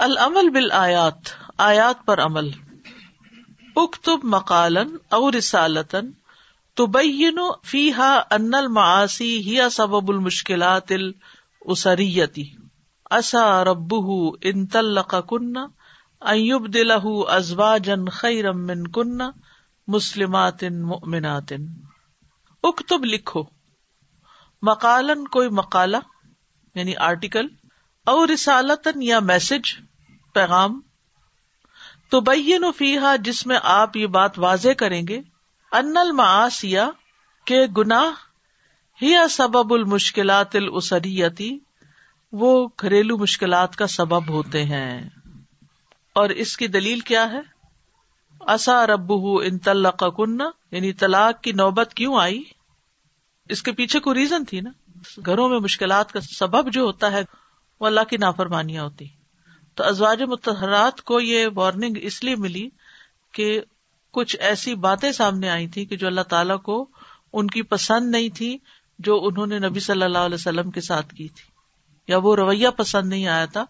[0.00, 1.16] العمل بال آیات
[1.58, 2.50] آیات پر عمل۔
[3.76, 6.10] اکتب مکالن اور رسالتن
[6.76, 12.50] تبین فیحا ان المعاصی ہیا سبب المشکلات الاسریتی۔
[13.10, 13.94] اسا رب
[14.42, 15.56] ان تلق کن
[16.20, 19.18] ایوب دلہ ازواجن خیرم من کن
[19.86, 21.52] مسلمات مؤمنات۔
[22.62, 23.42] اکتب لکھو۔
[24.62, 25.98] مکالن کوئی مکالا
[26.74, 27.46] یعنی آرٹیکل
[28.08, 29.74] اور رسالتن یا میسج،
[30.34, 30.80] پیغام
[32.10, 35.20] تو بین فیحا جس میں آپ یہ بات واضح کریں گے،
[35.72, 36.80] ان المعاصیہ
[37.44, 38.10] کے گناہ
[39.02, 41.58] ہی سبب المشکلات الاسریتی،
[42.32, 45.08] وہ گھریلو مشکلات کا سبب ہوتے ہیں۔
[46.12, 47.40] اور اس کی دلیل کیا ہے؟
[48.40, 52.42] اصا رب ان طلق کنہ یعنی طلاق کی نوبت کیوں آئی؟
[53.48, 54.70] اس کے پیچھے کوئی ریزن تھی نا؟
[55.26, 57.22] گھروں میں مشکلات کا سبب جو ہوتا ہے
[57.80, 59.06] وہ اللہ کی نافرمانیاں ہوتی۔
[59.74, 62.68] تو ازواج متحرات کو یہ وارننگ اس لیے ملی
[63.32, 63.60] کہ
[64.12, 66.90] کچھ ایسی باتیں سامنے آئی تھی کہ جو اللہ تعالیٰ کو
[67.32, 68.58] ان کی پسند نہیں تھی
[68.98, 71.44] جو انہوں نے نبی صلی اللہ علیہ وسلم کے ساتھ کی تھی۔
[72.08, 73.64] یا وہ رویہ پسند نہیں آیا تھا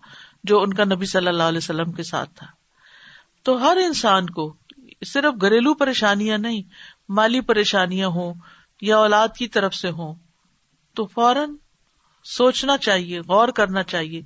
[0.45, 2.47] جو ان کا نبی صلی اللہ علیہ وسلم کے ساتھ تھا۔
[3.43, 4.57] تو ہر انسان کو
[5.07, 6.63] صرف گھریلو پریشانیاں نہیں،
[7.09, 8.35] مالی پریشانیاں ہوں
[8.81, 10.15] یا اولاد کی طرف سے ہوں،
[10.95, 11.57] تو فوراً
[12.37, 14.23] سوچنا چاہیے، غور کرنا چاہیے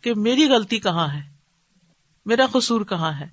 [0.00, 1.20] کہ میری غلطی کہاں ہے؟
[2.26, 3.28] میرا قصور کہاں ہے؟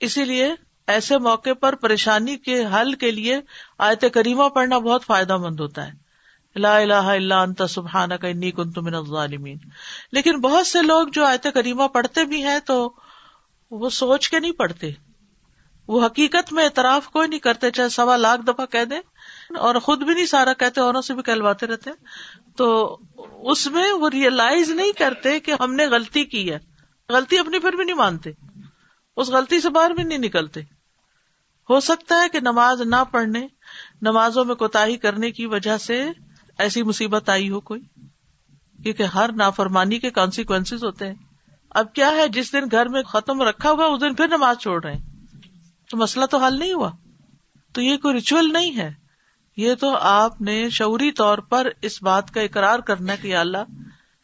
[0.00, 0.54] اسی لیے
[0.86, 3.40] ایسے موقع پر پریشانی کے حل کے لیے
[3.78, 6.08] آیت کریمہ پڑھنا بہت فائدہ مند ہوتا ہے۔
[6.56, 9.58] لا الہ الا انت سبحانک انی کنت من الظالمین۔
[10.12, 12.92] لیکن بہت سے لوگ جو آیت کریمہ پڑھتے بھی ہیں تو
[13.70, 14.90] وہ سوچ کے نہیں پڑھتے۔
[15.88, 19.00] وہ حقیقت میں اعتراف کوئی نہیں کرتے، چاہے سوا لاکھ دفعہ کہہ دیں۔
[19.56, 21.90] اور خود بھی نہیں سارا کہتے، اوروں سے بھی کہلواتے رہتے۔
[22.56, 22.98] تو
[23.42, 26.58] اس میں وہ ریئلائز نہیں کرتے کہ ہم نے غلطی کی ہے۔
[27.08, 28.30] غلطی اپنی پھر بھی نہیں مانتے۔
[29.16, 30.60] اس غلطی سے باہر بھی نہیں نکلتے۔
[31.70, 33.46] ہو سکتا ہے کہ نماز نہ پڑھنے،
[34.02, 36.10] نمازوں میں کوتا کرنے کی وجہ سے
[36.58, 37.80] ایسی مصیبت آئی ہو کوئی۔
[38.82, 41.14] کیونکہ ہر نافرمانی کے کانسیکوینس ہوتے ہیں۔
[41.70, 44.84] اب کیا ہے، جس دن گھر میں ختم رکھا ہوا اس دن پھر نماز چھوڑ
[44.84, 45.02] رہے ہیں۔
[45.90, 46.90] تو مسئلہ تو حل نہیں ہوا۔
[47.72, 49.07] تو یہ کوئی ریچول نہیں ہے۔
[49.58, 53.64] یہ تو آپ نے شعوری طور پر اس بات کا اقرار کرنا کہ اللہ،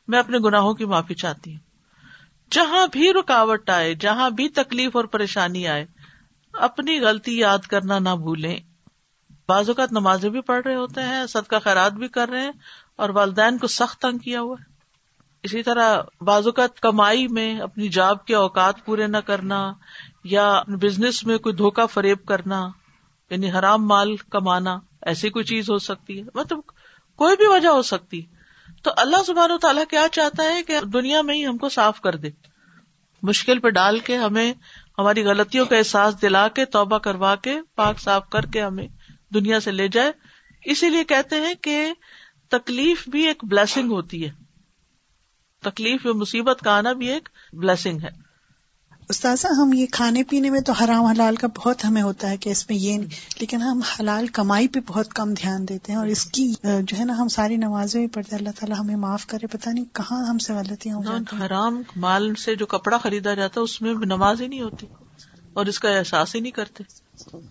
[0.09, 1.61] میں اپنے گناہوں کی معافی چاہتی ہوں۔
[2.51, 5.87] جہاں بھی رکاوٹ آئے، جہاں بھی تکلیف اور پریشانی آئے،
[6.53, 8.57] اپنی غلطی یاد کرنا نہ بھولیں۔
[9.49, 12.53] بعض اوقات نمازیں بھی پڑھ رہے ہوتے ہیں سد کا خیرات بھی کر رہے ہیں
[12.97, 14.73] اور والدین کو سخت تنگ کیا ہوا ہے۔
[15.43, 19.73] اسی طرح بعض اوقات کمائی میں اپنی جاب کے اوقات پورے نہ کرنا
[20.25, 22.69] یا بزنس میں کوئی دھوکا فریب کرنا۔
[23.35, 26.61] یعنی حرام مال کمانا ایسی کوئی چیز ہو سکتی ہے؟ مطلب
[27.17, 28.23] کوئی بھی وجہ ہو سکتی۔
[28.83, 32.01] تو اللہ سبحان و تعالیٰ کیا چاہتا ہے کہ دنیا میں ہی ہم کو صاف
[32.01, 32.31] کر دے۔
[33.23, 34.53] مشکل پہ ڈال کے ہمیں
[34.99, 38.89] ہماری غلطیوں کا احساس دلا کے توبہ کروا کے پاک صاف کر کے ہمیں
[39.35, 40.13] دنیا سے لے جائے۔
[40.65, 41.93] اسی لیے کہتے ہیں کہ
[42.49, 44.31] تکلیف بھی ایک بلیسنگ ہوتی ہے۔
[45.63, 48.24] تکلیف مصیبت کا آنا بھی ایک بلیسنگ ہے۔
[49.09, 52.51] استاذہ ہم یہ کھانے پینے میں تو حرام حلال کا بہت ہمیں ہوتا ہے کہ
[52.51, 53.09] اس میں یہ نہیں
[53.41, 57.05] لیکن ہم حلال کمائی پہ بہت کم دھیان دیتے ہیں اور اس کی جو ہے
[57.05, 60.39] نا ہم ساری نمازیں بھی پڑھتے اللہ تعالیٰ ہمیں معاف کرے پتہ نہیں کہاں ہم
[60.39, 60.99] سے غلطیاں
[61.47, 64.87] حرام مال سے جو کپڑا خریدا جاتا ہے اس میں نماز ہی نہیں ہوتی
[65.53, 66.85] اور اس کا احساس ہی نہیں کرتے۔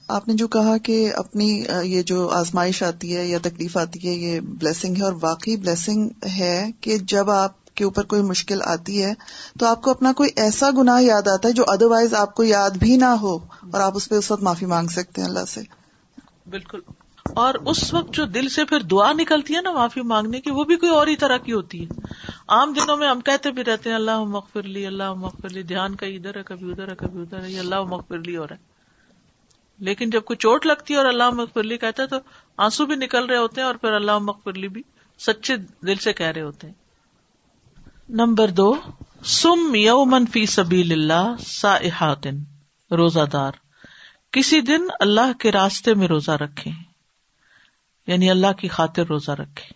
[0.08, 4.14] آپ نے جو کہا کہ اپنی یہ جو آزمائش آتی ہے یا تکلیف آتی ہے
[4.14, 9.04] یہ بلیسنگ ہے اور واقعی بلیسنگ ہے کہ جب آپ کے اوپر کوئی مشکل آتی
[9.04, 9.14] ہے،
[9.60, 12.44] تو آپ کو اپنا کوئی ایسا گناہ یاد آتا ہے جو ادر وائز آپ کو
[12.44, 13.36] یاد بھی نہ ہو
[13.72, 15.62] اور آپ اس پہ اس وقت معافی مانگ سکتے ہیں اللہ سے۔
[16.50, 16.80] بالکل۔
[17.36, 20.64] اور اس وقت جو دل سے پھر دعا نکلتی ہے نا معافی مانگنے کی، وہ
[20.64, 22.02] بھی کوئی اور ہی طرح کی ہوتی ہے۔
[22.48, 25.96] عام دنوں میں ہم کہتے بھی رہتے ہیں اللہ مغفر لی اللہ مغفر لی۔ دھیان
[25.96, 28.74] کا ادھر ہے، کبھی ادھر ہے، کبھی ادھر ہے اللہ مغفر لی اور ہے۔
[29.80, 32.16] لیکن جب کوئی چوٹ لگتی ہے اور اللہ مغفر لی کہتا ہے تو
[32.58, 34.82] آنسو بھی نکل رہے ہوتے ہیں اور پھر اللہ مغفر لی بھی
[35.20, 36.83] سچے دل سے کہہ رہے ہوتے ہیں۔
[38.14, 38.76] نمبر دو،
[39.26, 41.78] سم یومن فی سبیل اللہ سا
[42.92, 43.52] روزہ دار
[44.32, 46.72] کسی دن اللہ کے راستے میں روزہ رکھے
[48.08, 49.74] یعنی اللہ کی خاطر روزہ رکھے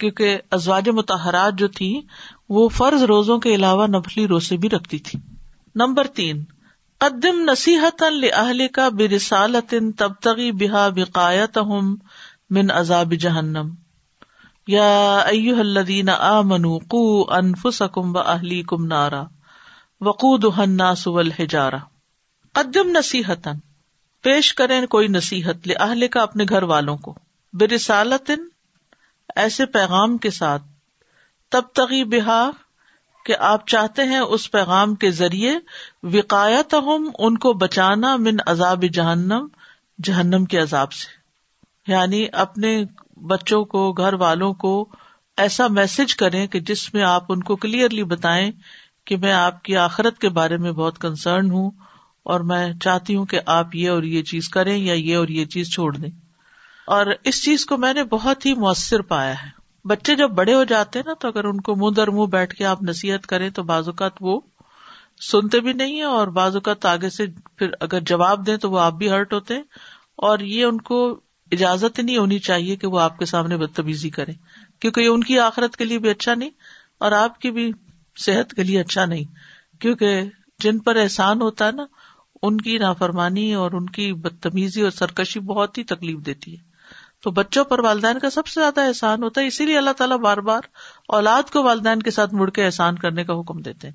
[0.00, 2.00] کیونکہ ازواج متحرات جو تھی
[2.48, 5.18] وہ فرض روزوں کے علاوہ نفلی روزے بھی رکھتی تھی
[5.74, 6.44] نمبر تین،
[6.98, 11.58] قدم نصیحت اہل کا برسالت تب تغی بحا بقایت
[12.50, 13.74] من عذاب جہنم۔
[14.66, 19.24] یا ایو الذین آمنوا قو انفسکم و اہلیکم نارا
[20.00, 21.76] وقودها الناس والحجارہ۔
[22.52, 23.48] قدم نصیحت
[24.22, 27.14] پیش کریں کوئی نصیحت لے اہل کا اپنے گھر والوں کو۔
[27.52, 28.30] برسالت
[29.36, 30.62] ایسے پیغام کے ساتھ۔
[31.50, 32.50] تب تغی بہا،
[33.26, 35.58] کہ آپ چاہتے ہیں اس پیغام کے ذریعے
[36.02, 39.46] وقایت ہم ان کو بچانا من عذاب جہنم
[40.02, 41.22] جہنم کے عذاب سے۔
[41.92, 42.84] یعنی اپنے
[43.16, 44.88] بچوں کو، گھر والوں کو
[45.36, 48.50] ایسا میسج کریں کہ جس میں آپ ان کو کلیئرلی بتائیں
[49.06, 51.70] کہ میں آپ کی آخرت کے بارے میں بہت کنسرن ہوں
[52.22, 55.44] اور میں چاہتی ہوں کہ آپ یہ اور یہ چیز کریں یا یہ اور یہ
[55.44, 56.10] چیز چھوڑ دیں۔
[56.86, 60.64] اور اس چیز کو میں نے بہت ہی مؤثر پایا ہے۔ بچے جب بڑے ہو
[60.64, 63.50] جاتے ہیں نا تو اگر ان کو منہ در منہ بیٹھ کے آپ نصیحت کریں
[63.50, 64.40] تو بعض اوقات وہ
[65.20, 67.26] سنتے بھی نہیں ہے اور بعض اوقات آگے سے
[67.56, 69.62] پھر اگر جواب دیں تو وہ آپ بھی ہرٹ ہوتے ہیں
[70.16, 71.20] اور یہ ان کو
[71.52, 74.34] اجازت نہیں ہونی چاہیے کہ وہ آپ کے سامنے بدتمیزی کریں
[74.80, 76.50] کیونکہ یہ ان کی آخرت کے لیے بھی اچھا نہیں
[77.00, 77.72] اور آپ کی بھی
[78.16, 79.24] صحت کے لیے اچھا نہیں،
[79.80, 80.22] کیونکہ
[80.58, 81.84] جن پر احسان ہوتا ہے نا،
[82.42, 86.62] ان کی نافرمانی اور ان کی بدتمیزی اور سرکشی بہت ہی تکلیف دیتی ہے۔
[87.22, 90.18] تو بچوں پر والدین کا سب سے زیادہ احسان ہوتا ہے، اسی لیے اللہ تعالیٰ
[90.18, 90.60] بار بار
[91.08, 93.94] اولاد کو والدین کے ساتھ مڑ کے احسان کرنے کا حکم دیتے ہیں۔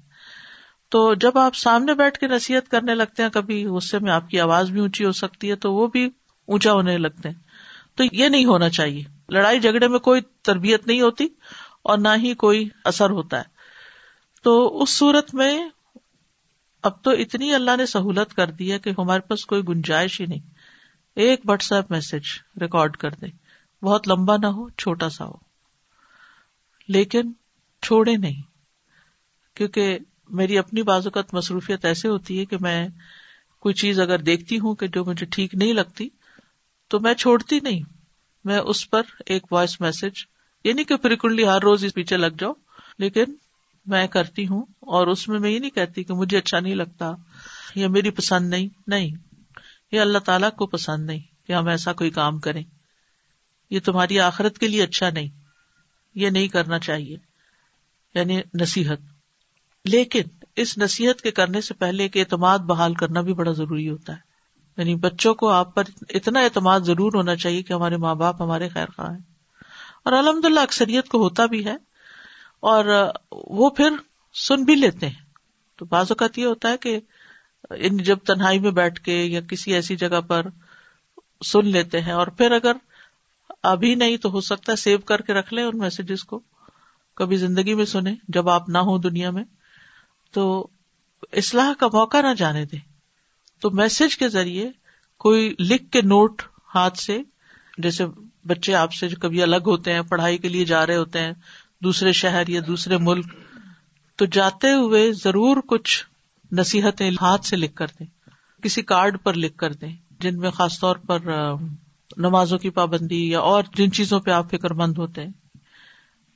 [0.90, 4.40] تو جب آپ سامنے بیٹھ کے نصیحت کرنے لگتے ہیں، کبھی غصے میں آپ کی
[4.40, 6.10] آواز بھی اونچی ہو سکتی ہے، تو وہ بھی
[6.46, 7.47] اونچا ہونے لگتے ہیں۔
[7.98, 11.28] تو یہ نہیں ہونا چاہیے۔ لڑائی جھگڑے میں کوئی تربیت نہیں ہوتی
[11.82, 13.44] اور نہ ہی کوئی اثر ہوتا ہے۔
[14.44, 15.70] تو اس صورت میں
[16.84, 20.26] اب تو اتنی اللہ نے سہولت کر دی ہے کہ ہمارے پاس کوئی گنجائش ہی
[20.26, 20.40] نہیں۔
[21.16, 23.26] ایک واٹس ایپ میسج ریکارڈ کر دے
[23.86, 25.36] بہت لمبا نہ ہو، چھوٹا سا ہو۔
[26.88, 27.32] لیکن
[27.82, 28.42] چھوڑے نہیں۔
[29.58, 30.00] کیونکہ
[30.30, 32.88] میری اپنی بازوقت مصروفیت ایسے ہوتی ہے کہ میں
[33.60, 36.10] کوئی چیز اگر دیکھتی ہوں کہ جو مجھے ٹھیک نہیں لگتی
[36.88, 37.80] تو میں چھوڑتی نہیں۔
[38.46, 40.24] میں اس پر ایک وائس میسج
[40.64, 42.54] یہ نہیں کہ فریکوینٹلی ہر روز اس پیچھے لگ جاؤ،
[42.98, 43.24] لیکن
[43.86, 47.12] میں کرتی ہوں اور اس میں میں یہ نہیں کہتی کہ مجھے اچھا نہیں لگتا،
[47.76, 49.10] یا میری پسند نہیں نہیں
[49.92, 52.64] یہ اللہ تعالیٰ کو پسند نہیں کہ ہم ایسا کوئی کام کریں۔
[53.70, 55.30] یہ تمہاری آخرت کے لیے اچھا نہیں،
[56.16, 57.16] یہ نہیں کرنا چاہیے
[58.14, 58.98] یعنی نصیحت۔
[59.86, 60.22] لیکن
[60.56, 64.27] اس نصیحت کے کرنے سے پہلے ایک اعتماد بحال کرنا بھی بڑا ضروری ہوتا ہے۔
[64.78, 68.70] یعنی بچوں کو آپ پر اتنا اعتماد ضرور ہونا چاہیے کہ ہمارے ماں باپ ہمارے
[68.70, 69.22] خیر خواہ ہیں۔
[70.04, 71.76] اور الحمد للہ اکثریت کو ہوتا بھی ہے۔
[72.60, 73.90] اور وہ پھر
[74.34, 75.26] سن بھی لیتے ہیں۔
[75.76, 77.00] تو بعض اوقات یہ ہوتا ہے کہ
[77.92, 80.46] جب تنہائی میں بیٹھ کے یا کسی ایسی جگہ پر
[81.46, 82.72] سن لیتے ہیں اور پھر اگر
[83.64, 86.40] ابھی نہیں تو ہو سکتا ہے سیو کر کے رکھ لیں ان میسجز کو۔
[87.16, 89.44] کبھی زندگی میں سنیں، جب آپ نہ ہو دنیا میں
[90.32, 90.68] تو
[91.34, 92.87] اصلاح کا موقع نہ جانے دیں۔
[93.60, 94.70] تو میسج کے ذریعے
[95.18, 96.42] کوئی لکھ کے نوٹ
[96.76, 97.22] ہاتھ سے،
[97.78, 98.06] جیسے
[98.48, 101.34] بچے آپ سے جو کبھی الگ ہوتے ہیں، پڑھائی کے لیے جا رہے ہوتے ہیں،
[101.84, 103.26] دوسرے شہر یا دوسرے ملک،
[104.16, 106.06] تو جاتے ہوئے ضرور کچھ
[106.52, 108.08] نصیحتیں ہاتھ سے لکھ کر دیں،
[108.64, 111.20] کسی کارڈ پر لکھ کر دیں، جن میں خاص طور پر
[112.18, 115.32] نمازوں کی پابندی یا اور جن چیزوں پہ آپ فکر مند ہوتے ہیں۔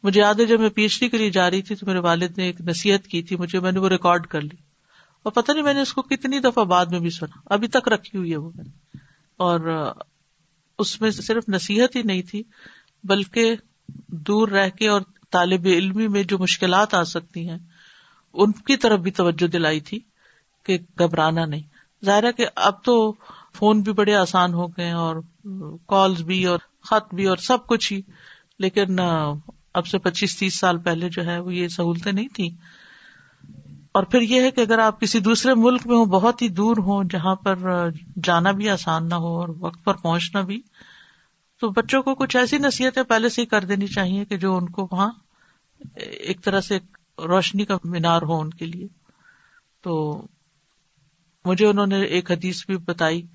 [0.04, 2.00] مجھے یاد ہے جب میں پی ایچ ڈی کے لیے جا رہی تھی تو میرے
[2.00, 4.71] والد نے ایک نصیحت کی تھی، مجھے میں نے وہ ریکارڈ کر لی۔
[5.24, 7.88] اور پتہ نہیں میں نے اس کو کتنی دفعہ بعد میں بھی سنا، ابھی تک
[7.88, 8.98] رکھی ہوئی ہے وہ میں نے۔
[9.38, 9.94] اور
[10.80, 12.44] اس میں صرف نصیحت ہی نہیں تھی،
[13.04, 13.56] بلکہ
[14.08, 17.58] دور رہ کے اور طالب علمی میں جو مشکلات آ سکتی ہیں،
[18.34, 20.00] ان کی طرف بھی توجہ دلائی تھی
[20.64, 21.62] کہ گھبرانا نہیں۔
[22.06, 23.14] ظاہر ہے کہ اب تو
[23.56, 25.16] فون بھی بڑے آسان ہو گئے اور
[25.88, 28.02] کالز بھی اور خط بھی اور سب کچھ ہی،
[28.60, 29.00] لیکن
[29.74, 32.50] اب سے پچیس تیس سال پہلے جو ہے وہ یہ سہولتیں نہیں تھی
[33.92, 36.78] اور پھر یہ ہے کہ اگر آپ کسی دوسرے ملک میں ہو بہت ہی دور
[36.78, 37.56] ہو جہاں پر
[38.24, 40.62] جانا بھی آسان نہ ہو اور وقت پر پہنچنا بھی،
[41.60, 44.70] تو بچوں کو کچھ ایسی نصیحتیں پہلے سے ہی کر دینی چاہیے کہ جو ان
[44.70, 45.12] کو وہاں
[45.96, 46.80] ایک طرح سے
[47.18, 48.88] روشنی کا مینار ہو ان کے لیے۔
[49.82, 50.26] تو
[51.46, 53.28] مجھے انہوں نے ایک حدیث بھی بتائی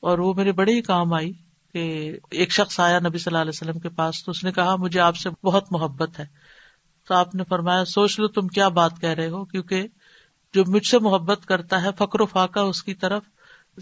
[0.00, 1.32] اور وہ میرے بڑے ہی کام آئی
[1.72, 4.76] کہ ایک شخص آیا نبی صلی اللہ علیہ وسلم کے پاس تو اس نے کہا،
[4.76, 6.24] مجھے آپ سے بہت محبت ہے۔
[7.08, 9.86] تو آپ نے فرمایا، سوچ لو تم کیا بات کہہ رہے ہو، کیونکہ
[10.54, 13.22] جو مجھ سے محبت کرتا ہے فکر و فاقہ اس کی طرف،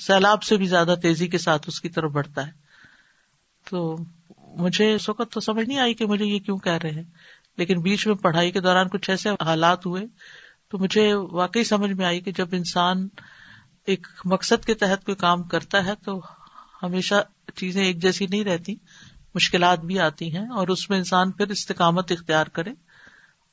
[0.00, 2.52] سیلاب سے بھی زیادہ تیزی کے ساتھ اس کی طرف بڑھتا ہے۔
[3.70, 3.96] تو
[4.56, 7.04] مجھے اس وقت تو سمجھ نہیں آئی کہ مجھے یہ کیوں کہہ رہے ہیں۔
[7.56, 10.02] لیکن بیچ میں پڑھائی کے دوران کچھ ایسے حالات ہوئے
[10.68, 13.08] تو مجھے واقعی سمجھ میں آئی کہ جب انسان
[13.86, 16.20] ایک مقصد کے تحت کوئی کام کرتا ہے تو
[16.82, 17.14] ہمیشہ
[17.54, 18.74] چیزیں ایک جیسی نہیں رہتی،
[19.34, 22.70] مشکلات بھی آتی ہیں اور اس میں انسان پھر استقامت اختیار کرے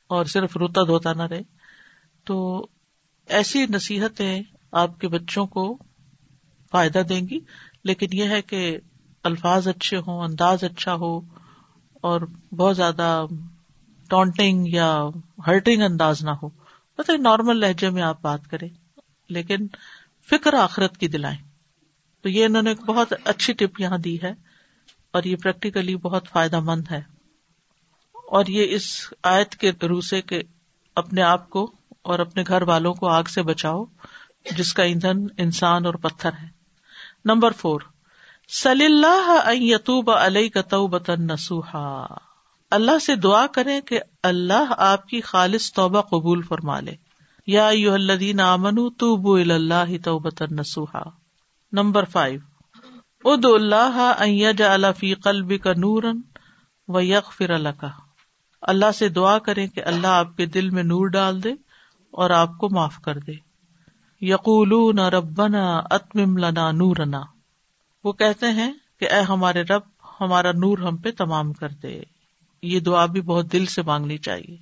[0.08, 1.42] اور صرف روتا دھوتا نہ رہے۔
[2.24, 2.68] تو
[3.30, 5.78] ایسی نصیحتیں آپ کے بچوں کو
[6.72, 7.40] فائدہ دیں گی،
[7.84, 8.78] لیکن یہ ہے کہ
[9.24, 11.18] الفاظ اچھے ہوں، انداز اچھا ہو،
[12.04, 12.22] اور
[12.58, 13.26] بہت زیادہ
[14.10, 15.04] ٹونٹنگ یا
[15.48, 16.50] ہرٹنگ انداز نہ ہو۔
[16.98, 18.70] مطلب نارمل لہجے میں آپ بات کریں،
[19.30, 19.68] لیکن
[20.30, 21.38] فکر آخرت کی دلائیں۔
[22.22, 24.34] تو یہ انہوں نے ایک بہت اچھی ٹپ یہاں دی ہے،
[25.12, 27.02] اور یہ پریکٹیکلی بہت فائدہ مند ہے۔
[28.16, 30.42] اور یہ اس آیت کے روسے کے
[30.96, 31.72] اپنے آپ کو
[32.02, 33.86] اور اپنے گھر والوں کو آگ سے بچاؤ،
[34.58, 36.48] جس کا ایندھن انسان اور پتھر ہے۔
[37.26, 37.82] نمبر فور
[38.50, 42.06] صلی اللہ یتوب علیہ کا نسوحا
[42.72, 46.96] اللہ سے دعا کرے کہ اللہ آپ کی خالص توبہ قبول فرما لے۔
[47.48, 51.04] یا الدین امن تو اللہ توبت نسوحا
[51.72, 52.40] نمبر فائیو
[53.26, 53.46] اد
[54.60, 56.22] اللہ فی قلب کا نورن
[56.88, 57.88] و یق فر اللہ کا
[58.62, 61.54] اللہ سے دعا کرے کہ اللہ آپ کے دل میں نور ڈال دے۔
[62.12, 63.32] اور آپ کو معاف کر دے۔
[64.22, 67.22] یقول ربنا اتمم لنا نورنا۔
[68.04, 69.82] وہ کہتے ہیں کہ اے ہمارے رب،
[70.22, 72.02] ہمارا نور ہم پہ تمام کر دے۔
[72.62, 74.58] یہ دعا بھی بہت دل سے مانگنی چاہیے۔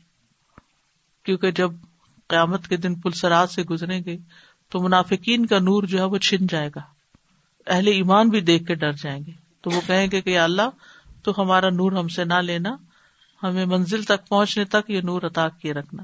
[1.24, 1.72] کیونکہ جب
[2.27, 4.18] قیامت کے دن پلسرات سے گزریں گے،
[4.70, 6.82] تو منافقین کا نور جو ہے وہ چھن جائے گا۔
[7.68, 10.70] اہل ایمان بھی دیکھ کے ڈر جائیں گے۔ تو وہ کہیں گے کہ اللہ،
[11.24, 12.77] تو ہمارا نور ہم سے نہ لینا،
[13.44, 16.04] ہمیں منزل تک پہنچنے تک یہ نور عطا کیے رکھنا۔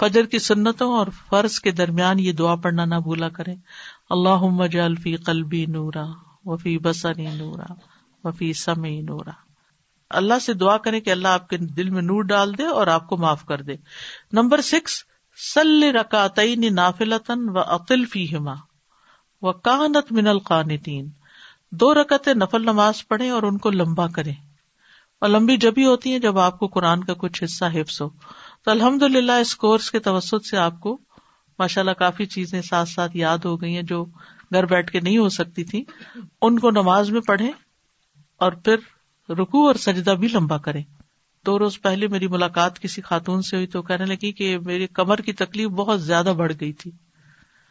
[0.00, 3.54] فجر کی سنتوں اور فرض کے درمیان یہ دعا پڑھنا نہ بھولا کرے
[4.10, 4.44] اللہ
[5.02, 6.04] فی قلبی نورا
[6.44, 7.72] وفی بسنی نورا
[8.24, 9.30] وفی سمی نورا۔
[10.10, 13.08] اللہ سے دعا کرے کہ اللہ آپ کے دل میں نور ڈال دے اور آپ
[13.08, 13.76] کو معاف کر دے۔
[14.32, 15.04] نمبر سکس
[15.54, 18.54] سل رکاتئی نافلتن و عقل فی ہما
[19.42, 21.08] و کانت من القانتین۔
[21.70, 24.30] دو رکت نفل نماز پڑھے اور ان کو لمبا کرے
[25.22, 28.08] اور لمبی جبھی ہوتی ہیں جب آپ کو قرآن کا کچھ حصہ حفظ ہو۔
[28.64, 30.98] تو الحمد للہ اس کورس کے توسط سے آپ کو
[31.58, 34.04] ماشاء اللہ کافی چیزیں ساتھ ساتھ یاد ہو گئی ہیں جو
[34.52, 35.84] گھر بیٹھ کے نہیں ہو سکتی تھی
[36.42, 37.50] ان کو نماز میں پڑھے
[38.36, 38.76] اور پھر
[39.32, 40.82] رکو اور سجدہ بھی لمبا کرے
[41.46, 45.16] دو روز پہلے میری ملاقات کسی خاتون سے ہوئی تو کہنے لگی کہ میری کمر
[45.16, 46.90] کی تکلیف بہت زیادہ بڑھ گئی تھی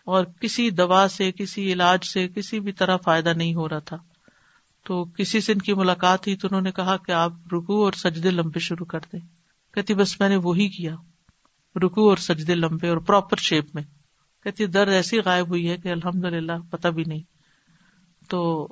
[0.05, 3.97] اور کسی دوا سے، کسی علاج سے، کسی بھی طرح فائدہ نہیں ہو رہا تھا۔
[4.85, 7.93] تو کسی سے ان کی ملاقات ہوئی تو انہوں نے کہا کہ آپ رکو اور
[7.93, 9.38] سجدے لمبے شروع کر دیں۔
[9.73, 10.95] کہتی، بس میں نے وہی کیا
[11.75, 13.83] رکو اور سجدے لمبے اور پراپر شیپ میں۔
[14.43, 17.21] کہتی، درد ایسی غائب ہوئی ہے کہ الحمد للہ پتا بھی نہیں۔
[18.29, 18.67] تو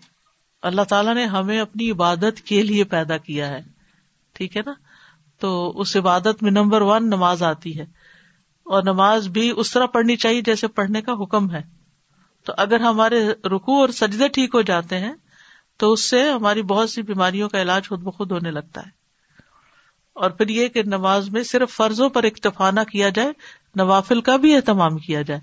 [0.62, 3.62] اللہ تعالیٰ نے ہمیں اپنی عبادت کے لیے پیدا کیا ہے۔
[4.34, 4.74] ٹھیک ہے نا؟
[5.40, 7.86] تو اس عبادت میں نمبر ون نماز آتی ہے۔
[8.64, 11.62] اور نماز بھی اس طرح پڑھنی چاہیے جیسے پڑھنے کا حکم ہے۔
[12.46, 15.14] تو اگر ہمارے رکو اور سجدے ٹھیک ہو جاتے ہیں،
[15.78, 18.97] تو اس سے ہماری بہت سی بیماریوں کا علاج خود بخود ہونے لگتا ہے۔
[20.18, 23.34] اور پھر یہ کہ نماز میں صرف فرضوں پر اکتفا نہ کیا جائے،
[23.76, 25.40] نوافل کا بھی اہتمام کیا جائے۔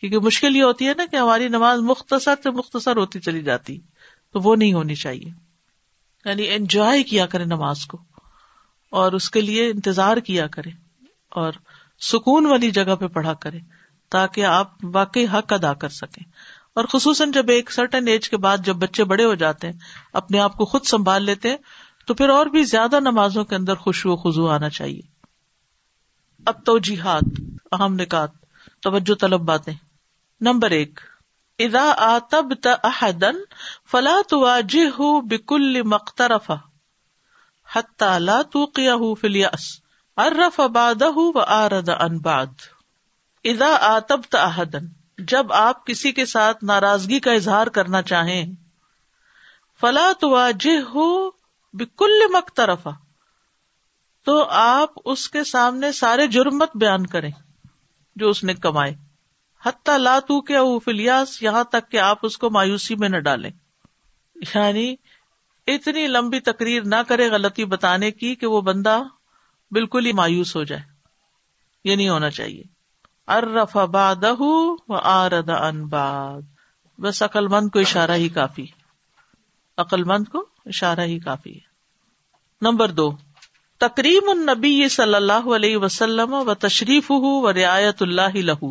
[0.00, 3.78] کیونکہ مشکل یہ ہوتی ہے نا کہ ہماری نماز مختصر سے مختصر ہوتی چلی جاتی،
[4.32, 5.30] تو وہ نہیں ہونی چاہیے۔
[6.24, 7.98] یعنی انجوائے کیا کرے نماز کو،
[8.90, 10.70] اور اس کے لیے انتظار کیا کرے،
[11.28, 11.52] اور
[12.00, 13.58] سکون والی جگہ پہ پڑھا کرے،
[14.10, 16.30] تاکہ آپ واقعی حق ادا کر سکیں۔
[16.74, 19.78] اور خصوصاً جب ایک سرٹن ایج کے بعد جب بچے بڑے ہو جاتے ہیں،
[20.12, 21.56] اپنے آپ کو خود سنبھال لیتے ہیں
[22.08, 25.00] تو پھر اور بھی زیادہ نمازوں کے اندر خوشو خزو آنا چاہیے۔
[26.46, 26.78] اب تو
[27.72, 28.30] اہم نکات،
[28.82, 29.74] توجہ طلب باتیں۔
[30.40, 31.00] نمبر ایک
[31.58, 33.36] ادا آتب تحدن
[33.90, 36.50] فلا تو بکل مخترف
[37.76, 39.80] حتى لا توقيه في اليأس
[40.16, 42.46] عرف بعده وآرد عن بعد۔
[43.44, 44.78] اذا آتبت احدا،
[45.18, 48.46] جب آپ کسی کے ساتھ ناراضگی کا اظہار کرنا چاہیں،
[49.80, 50.28] فلا تو
[51.78, 52.90] بکل مخترفا
[54.24, 57.30] تو آپ اس کے سامنے سارے جرمت بیان کریں
[58.16, 58.94] جو اس نے کمائے۔
[59.66, 60.54] حتیٰ لاتو کے
[60.84, 63.50] فلیاس یہاں تک کہ آپ اس کو مایوسی میں نہ ڈالیں۔
[64.36, 64.94] یعنی
[65.66, 69.02] اتنی لمبی تقریر نہ کرے غلطی بتانے کی کہ وہ بندہ
[69.70, 70.82] بالکل ہی مایوس ہو جائے۔
[71.84, 72.62] یہ نہیں ہونا چاہیے۔
[73.28, 74.24] ارف باد
[74.88, 76.42] آرد ان باد
[77.00, 78.66] بس عقل مند کو اشارہ ہی کافی۔
[79.76, 81.67] عقل مند کو اشارہ ہی کافی ہے۔
[82.60, 83.10] نمبر دو
[83.78, 88.70] تقریم النبی صلی اللہ علیہ وسلم و تشریف و رعایت اللہ لہو۔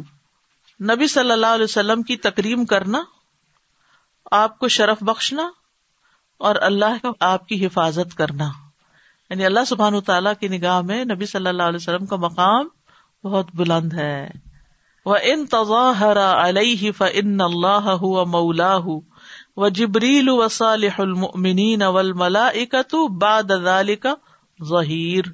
[0.84, 3.04] نبی صلی اللہ علیہ وسلم کی تکریم کرنا،
[4.32, 5.50] آپ کو شرف بخشنا
[6.38, 8.50] اور اللہ کا آپ کی حفاظت کرنا۔
[9.30, 12.68] یعنی اللہ سبحان تعالیٰ کی نگاہ میں نبی صلی اللہ علیہ وسلم کا مقام
[13.24, 14.30] بہت بلند ہے۔
[15.06, 18.76] وہ ان تظاہر علیہ فن اللہ ہوا مولا
[19.58, 24.08] و جبریل و صالح المؤمنین والملائکۃ بعد ذلك
[24.60, 25.32] ظہیر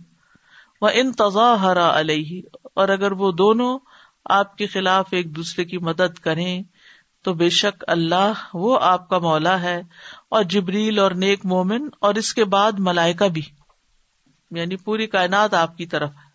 [0.81, 2.41] و ان تظاہر علیہ
[2.73, 3.79] اور اگر وہ دونوں
[4.25, 6.63] آپ کے خلاف ایک دوسرے کی مدد کریں،
[7.25, 9.81] تو بے شک اللہ وہ آپ کا مولا ہے،
[10.29, 13.41] اور جبریل اور نیک مومن، اور اس کے بعد ملائکہ بھی
[14.51, 16.31] یعنی پوری کائنات آپ کی طرف۔ ہے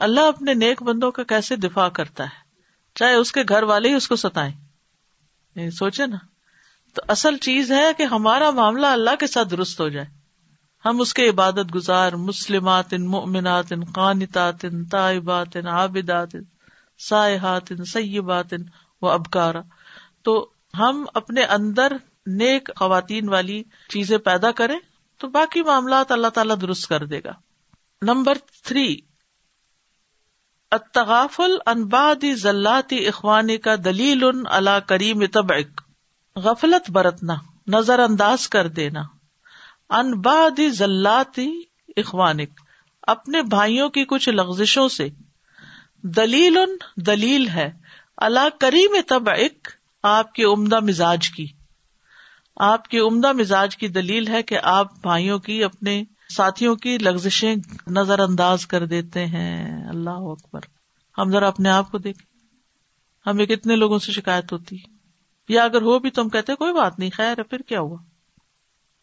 [0.00, 2.48] اللہ اپنے نیک بندوں کا کیسے دفاع کرتا ہے؟
[2.96, 6.16] چاہے اس کے گھر والے ہی اس کو ستائیں۔ سوچے نا۔
[6.94, 10.06] تو اصل چیز ہے کہ ہمارا معاملہ اللہ کے ساتھ درست ہو جائے۔
[10.84, 16.28] ہم اس کے عبادت گزار مسلمات ان مؤمنات ان قانتات ان طائبات ان عابدات
[16.98, 18.54] سائحات سیبات
[19.02, 19.60] و ابکارا۔
[20.22, 21.92] تو ہم اپنے اندر
[22.26, 24.78] نیک خواتین والی چیزیں پیدا کریں
[25.18, 27.32] تو باقی معاملات اللہ تعالیٰ درست کر دے گا۔
[28.02, 28.96] نمبر تھری
[30.70, 35.79] اتغافل انبادی ذلاتی اخوانی کا دلیل اللہ کریم طبعک۔
[36.44, 37.34] غفلت برتنا
[37.66, 39.02] نظر انداز کر دینا۔
[39.88, 41.60] انبادی ذلاتی
[41.96, 42.48] اخوانک،
[43.02, 45.08] اپنے بھائیوں کی کچھ لغزشوں سے۔
[46.02, 47.72] دلیل ان دلیل ہے۔
[48.16, 49.68] اللہ کریم طبعک،
[50.02, 51.46] آپ کے عمدہ مزاج کی۔
[52.56, 56.04] آپ کے عمدہ مزاج کی دلیل ہے کہ آپ بھائیوں کی، اپنے
[56.36, 57.56] ساتھیوں کی لغزشیں
[57.86, 60.60] نظر انداز کر دیتے ہیں۔ اللہ اکبر۔
[61.18, 62.30] ہم ذرا اپنے آپ کو دیکھیں۔
[63.28, 64.76] ہمیں کتنے لوگوں سے شکایت ہوتی؟
[65.50, 67.98] یا اگر ہو بھی تم کہتے کوئی بات نہیں، خیر ہے، پھر کیا ہوا؟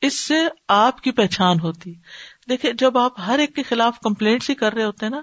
[0.01, 0.35] اس سے
[0.67, 1.93] آپ کی پہچان ہوتی۔
[2.49, 5.21] دیکھے جب آپ ہر ایک کے خلاف کمپلینٹ ہی کر رہے ہوتے ہیں نا،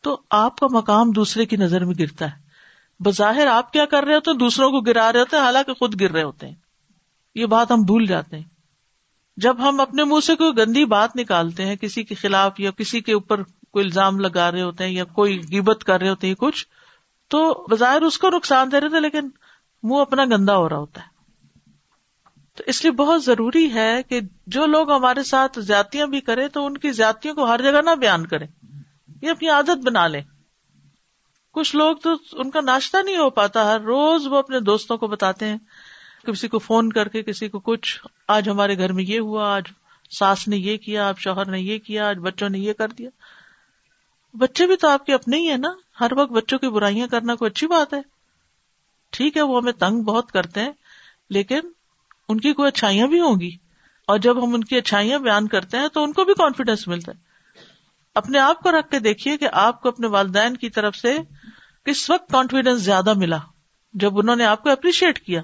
[0.00, 2.42] تو آپ کا مقام دوسرے کی نظر میں گرتا ہے۔
[3.00, 6.00] بظاہر آپ کیا کر رہے ہوتے ہیں؟ دوسروں کو گرا رہے ہوتے ہیں، حالانکہ خود
[6.00, 6.54] گر رہے ہوتے ہیں۔
[7.34, 8.44] یہ بات ہم بھول جاتے ہیں۔
[9.36, 13.00] جب ہم اپنے منہ سے کوئی گندی بات نکالتے ہیں، کسی کے خلاف یا کسی
[13.00, 16.34] کے اوپر کوئی الزام لگا رہے ہوتے ہیں یا کوئی گیبت کر رہے ہوتے ہیں
[16.34, 16.66] کچھ،
[17.28, 19.30] تو بظاہر اس کو نقصان دے رہے تھے لیکن
[19.82, 21.12] منہ اپنا گندا ہو رہا ہوتا ہے۔
[22.56, 26.66] تو اس لیے بہت ضروری ہے کہ جو لوگ ہمارے ساتھ زیادتیاں بھی کریں تو
[26.66, 28.46] ان کی زیادتیوں کو ہر جگہ نہ بیان کریں۔
[29.22, 30.22] یہ اپنی عادت بنا لیں۔
[31.52, 35.06] کچھ لوگ تو ان کا ناشتہ نہیں ہو پاتا، ہر روز وہ اپنے دوستوں کو
[35.06, 35.58] بتاتے ہیں۔
[36.26, 39.62] کسی کو فون کر کے کسی کو کچھ، آج ہمارے گھر میں یہ ہوا، آج
[40.18, 43.10] ساس نے یہ کیا، آج شوہر نے یہ کیا، آج بچوں نے یہ کر دیا۔
[44.34, 45.68] بچے بھی تو آپ کے اپنے ہی ہے نا۔
[46.00, 48.11] ہر وقت بچوں کی برائیاں کرنا کوئی اچھی بات ہے۔
[49.12, 50.72] ٹھیک ہے، وہ ہمیں تنگ بہت کرتے ہیں،
[51.30, 51.60] لیکن
[52.28, 53.56] ان کی کوئی اچھائیاں بھی ہوں گی۔
[54.06, 57.12] اور جب ہم ان کی اچھائیاں بیان کرتے ہیں تو ان کو بھی کانفیڈینس ملتا
[57.12, 57.16] ہے۔
[58.14, 61.18] اپنے آپ کو رکھ کے دیکھیے کہ آپ کو اپنے والدین کی طرف سے
[61.84, 63.36] کس وقت کانفیڈینس زیادہ ملا،
[63.92, 65.42] جب انہوں نے آپ کو اپریشیٹ کیا۔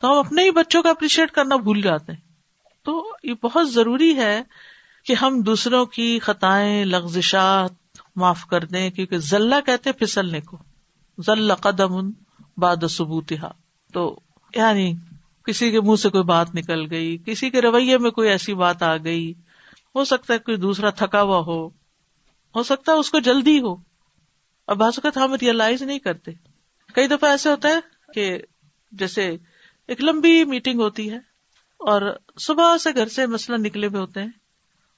[0.00, 2.20] تو ہم اپنے ہی بچوں کو اپریشیٹ کرنا بھول جاتے ہیں۔
[2.84, 4.42] تو یہ بہت ضروری ہے
[5.04, 7.70] کہ ہم دوسروں کی خطائیں، لغزشات
[8.16, 10.58] معاف کر دیں، کیونکہ ذلہ کہتے پھسلنے کو۔
[11.26, 12.10] ذل قدم
[12.56, 13.32] باد ثبوت
[13.92, 14.20] تو
[14.54, 14.94] یعنی
[15.44, 18.82] کسی کے منہ سے کوئی بات نکل گئی، کسی کے رویے میں کوئی ایسی بات
[18.82, 19.34] آ گئی،
[19.94, 21.66] ہو سکتا ہے کوئی دوسرا تھکا ہوا ہو
[22.54, 23.76] ہو سکتا ہے اس کو جلدی ہو۔
[24.66, 26.32] اب بعض اوقات ہم ریئلائز نہیں کرتے۔
[26.94, 27.80] کئی دفعہ ایسے ہوتا ہے
[28.14, 28.38] کہ
[28.92, 29.36] جیسے
[29.88, 31.16] ایک لمبی میٹنگ ہوتی ہے
[31.78, 34.28] اور صبح سے گھر سے مسئلہ نکلے ہوئے ہوتے ہیں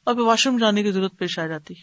[0.05, 1.75] اور واش روم جانے کی ضرورت پیش آ جاتی۔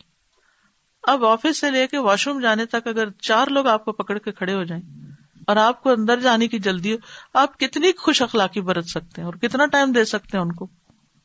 [1.03, 4.17] اب آفس سے لے کے واش روم جانے تک اگر چار لوگ آپ کو پکڑ
[4.17, 5.12] کے کھڑے ہو جائیں
[5.47, 6.97] اور آپ کو اندر جانے کی جلدی ہو
[7.33, 10.67] آپ کتنی خوش اخلاقی برت سکتے ہیں اور کتنا ٹائم دے سکتے ہیں ان کو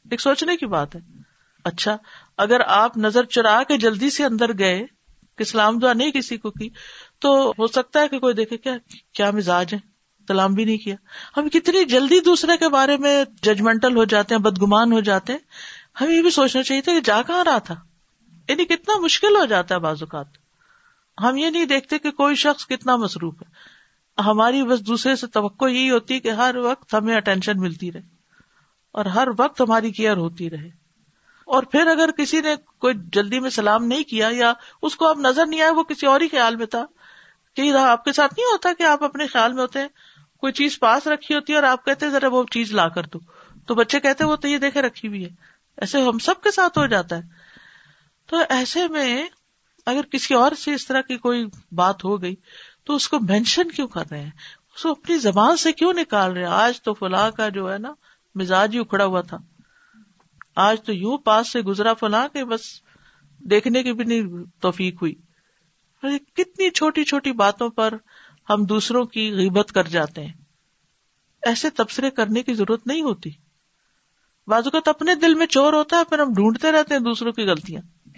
[0.07, 1.00] ایک سوچنے کی بات ہے
[1.64, 1.96] اچھا
[2.37, 4.85] اگر آپ نظر چرا کے جلدی سے اندر گئے
[5.38, 6.68] کہ سلام دعا نہیں کسی کو کی
[7.18, 8.76] تو ہو سکتا ہے کہ کوئی دیکھے کیا
[9.12, 9.78] کیا مزاج ہے
[10.28, 10.94] سلام بھی نہیں کیا
[11.37, 15.40] ہم کتنی جلدی دوسرے کے بارے میں ججمنٹل ہو جاتے ہیں بدگمان ہو جاتے ہیں
[16.00, 17.74] ہمیں یہ بھی سوچنا چاہیے تھا کہ جا کہاں رہا تھا
[18.48, 20.37] یعنی کتنا مشکل ہو جاتا ہے بعض اوقات
[21.18, 23.76] ہم یہ نہیں دیکھتے کہ کوئی شخص کتنا مصروف ہے
[24.18, 28.02] ہماری بس دوسرے سے توقع یہی ہوتی ہے کہ ہر وقت ہمیں اٹینشن ملتی رہے
[28.92, 30.88] اور ہر وقت ہماری کیئر ہوتی رہے۔
[31.44, 34.52] اور پھر اگر کسی نے کوئی جلدی میں سلام نہیں کیا یا
[34.83, 36.87] اس کو اب نظر نہیں آیا، وہ کسی اور ہی خیال میں تھا
[37.57, 39.88] کہ آپ کے ساتھ نہیں ہوتا کہ آپ اپنے خیال میں ہوتے ہیں،
[40.40, 43.18] کوئی چیز پاس رکھی ہوتی ہے اور آپ کہتے ذرا وہ چیز لا کر دو۔
[43.66, 45.31] تو بچے کہتے وہ تو یہ دیکھے رکھی ہوئی ہے۔
[45.76, 47.22] ایسے ہم سب کے ساتھ ہو جاتا ہے۔
[48.26, 49.26] تو ایسے میں
[49.87, 52.35] اگر کسی اور سے اس طرح کی کوئی بات ہو گئی
[52.88, 54.31] تو اس کو مینشن کیوں کر رہے ہیں؟
[54.77, 57.79] اس کو اپنی زبان سے کیوں نکال رہے ہیں؟ آج تو فلاں کا جو ہے
[57.79, 57.92] نا،
[58.35, 59.37] مزاج ہی اکھڑا ہوا تھا۔
[60.57, 62.61] آج تو یوں پاس سے گزرا فلاں کہ بس
[63.38, 65.14] دیکھنے کی بھی نہیں توفیق ہوئی۔
[66.35, 67.94] کتنی چھوٹی چھوٹی باتوں پر
[68.51, 70.33] ہم دوسروں کی غیبت کر جاتے ہیں۔
[71.42, 73.31] ایسے تبصرے کرنے کی ضرورت نہیں ہوتی۔
[74.46, 77.33] بازو کا تو اپنے دل میں چور ہوتا ہے، پھر ہم ڈھونڈتے رہتے ہیں دوسروں
[77.33, 78.09] کی غلطیاں۔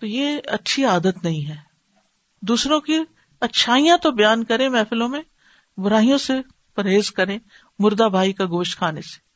[0.00, 1.56] تو یہ اچھی عادت نہیں ہے۔
[2.42, 2.98] دوسروں کی
[3.40, 5.20] اچھائیاں تو بیان کریں محفلوں میں،
[5.78, 6.32] برائیوں سے
[6.74, 7.38] پرہیز کریں
[7.78, 9.28] مردہ بھائی کا گوشت کھانے سے۔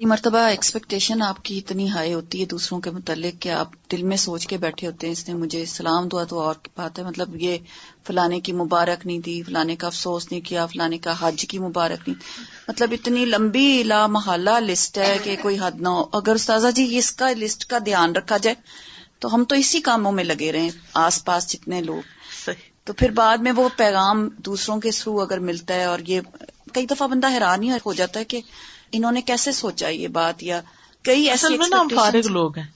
[0.00, 4.16] مرتبہ ایکسپیکٹیشن آپ کی اتنی ہائی ہوتی ہے دوسروں کے متعلق کہ آپ دل میں
[4.16, 7.42] سوچ کے بیٹھے ہوتے ہیں، اس نے مجھے سلام دعا تو اور بات ہے۔ مطلب
[7.42, 7.58] یہ
[8.06, 12.08] فلانے کی مبارک نہیں دی، فلانے کا افسوس نہیں کیا، فلانے کا حج کی مبارک
[12.08, 16.68] نہیں۔ مطلب اتنی لمبی لا محلہ لسٹ ہے کہ کوئی حد نہ ہو۔ اگر استاذہ
[16.74, 18.54] جی اس کا لسٹ کا دھیان رکھا جائے
[19.18, 22.17] تو ہم تو اسی کاموں میں لگے رہے آس پاس جتنے لوگ۔
[22.88, 26.20] تو پھر بعد میں وہ پیغام دوسروں کے تھرو اگر ملتا ہے اور یہ
[26.72, 28.40] کئی دفعہ بندہ حیران ہی ہو جاتا ہے کہ
[28.92, 30.60] انہوں نے کیسے سوچا یہ بات یا
[31.02, 31.46] کئی ایسے
[31.94, 32.66] فارغ لوگ ہیں۔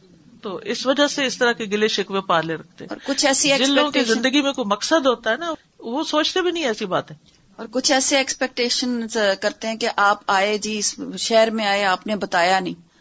[0.42, 3.70] تو اس وجہ سے اس طرح کے گلے شکوے پالے رکھتے اور کچھ ایسی جن
[3.70, 7.16] لوگوں کی زندگی میں کوئی مقصد ہوتا ہے نا وہ سوچتے بھی نہیں ایسی باتیں۔
[7.56, 9.00] اور کچھ ایسے ایکسپیکٹیشن
[9.40, 12.92] کرتے ہیں کہ آپ آئے جی اس شہر میں آئے آپ نے بتایا نہیں۔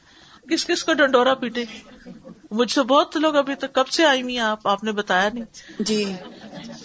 [0.50, 1.64] کس کس کو ڈنڈورا پیٹے؟
[2.52, 5.30] مجھ سے بہت لوگ ابھی تک کب سے آئی ہوئی ہیں آپ؟ آپ نے بتایا
[5.34, 5.44] نہیں۔
[5.80, 6.14] جی۔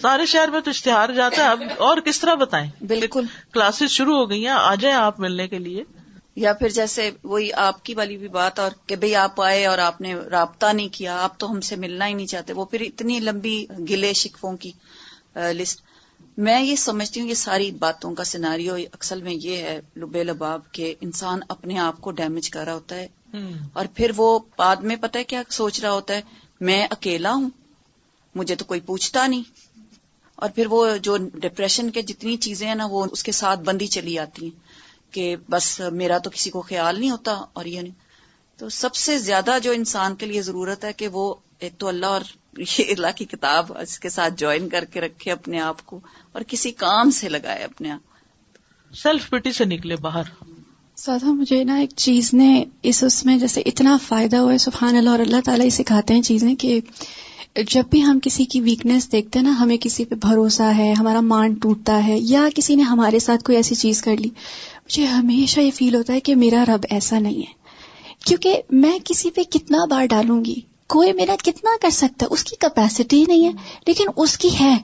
[0.01, 4.17] سارے شہر میں تو اشتہار جاتا ہے۔ اب اور کس طرح بتائیں؟ بالکل۔ کلاسز شروع
[4.17, 5.83] ہو گئی ہیں۔ آ جائیں آپ ملنے کے لیے۔
[6.35, 9.77] یا پھر جیسے وہی آپ کی والی بھی بات اور کہ بھئی آپ آئے اور
[9.77, 12.81] آپ نے رابطہ نہیں کیا آپ تو ہم سے ملنا ہی نہیں چاہتے۔ وہ پھر
[12.81, 14.71] اتنی لمبی گلے شکفوں کی
[15.35, 15.81] لسٹ
[16.37, 20.61] میں یہ سمجھتی ہوں یہ ساری باتوں کا سیناریو اکثر میں یہ ہے بے لباب
[20.71, 23.07] کہ انسان اپنے آپ کو ڈیمیج کر رہا ہوتا ہے۔
[23.73, 26.21] اور پھر وہ بعد میں پتہ ہے کیا سوچ رہا ہوتا ہے؟
[26.61, 27.49] میں اکیلا ہوں
[28.35, 29.43] مجھے تو کوئی پوچھتا نہیں۔
[30.37, 33.87] اور پھر وہ جو ڈپریشن کے جتنی چیزیں ہیں نا وہ اس کے ساتھ بندی
[33.87, 34.59] چلی آتی ہیں
[35.13, 38.07] کہ بس میرا تو کسی کو خیال نہیں ہوتا اور یہ نہیں۔
[38.57, 42.05] تو سب سے زیادہ جو انسان کے لیے ضرورت ہے کہ وہ ایک تو اللہ
[42.05, 42.21] اور
[42.57, 45.99] یہ اللہ کی کتاب اس کے ساتھ جوائن کر کے رکھے اپنے آپ کو
[46.31, 47.99] اور کسی کام سے لگائے اپنے آپ۔
[48.95, 50.43] سیلف پٹی سے نکلے باہر۔
[50.95, 54.95] سادہ مجھے نا ایک چیز نے اس اس میں جیسے اتنا فائدہ ہوا ہے سبحان
[54.95, 56.79] اللہ اور اللہ تعالیٰ ہی سکھاتے ہیں چیزیں کہ
[57.71, 61.21] جب بھی ہم کسی کی ویکنیس دیکھتے ہیں نا، ہمیں کسی پہ بھروسہ ہے، ہمارا
[61.21, 64.29] مان ٹوٹتا ہے، یا کسی نے ہمارے ساتھ کوئی ایسی چیز کر لی،
[64.85, 67.53] مجھے ہمیشہ یہ فیل ہوتا ہے کہ میرا رب ایسا نہیں ہے۔
[68.25, 70.55] کیونکہ میں کسی پہ کتنا بار ڈالوں گی،
[70.87, 73.51] کوئی میرا کتنا کر سکتا ہے، اس کی کیپیسٹی نہیں ہے،
[73.87, 74.77] لیکن اس کی ہے۔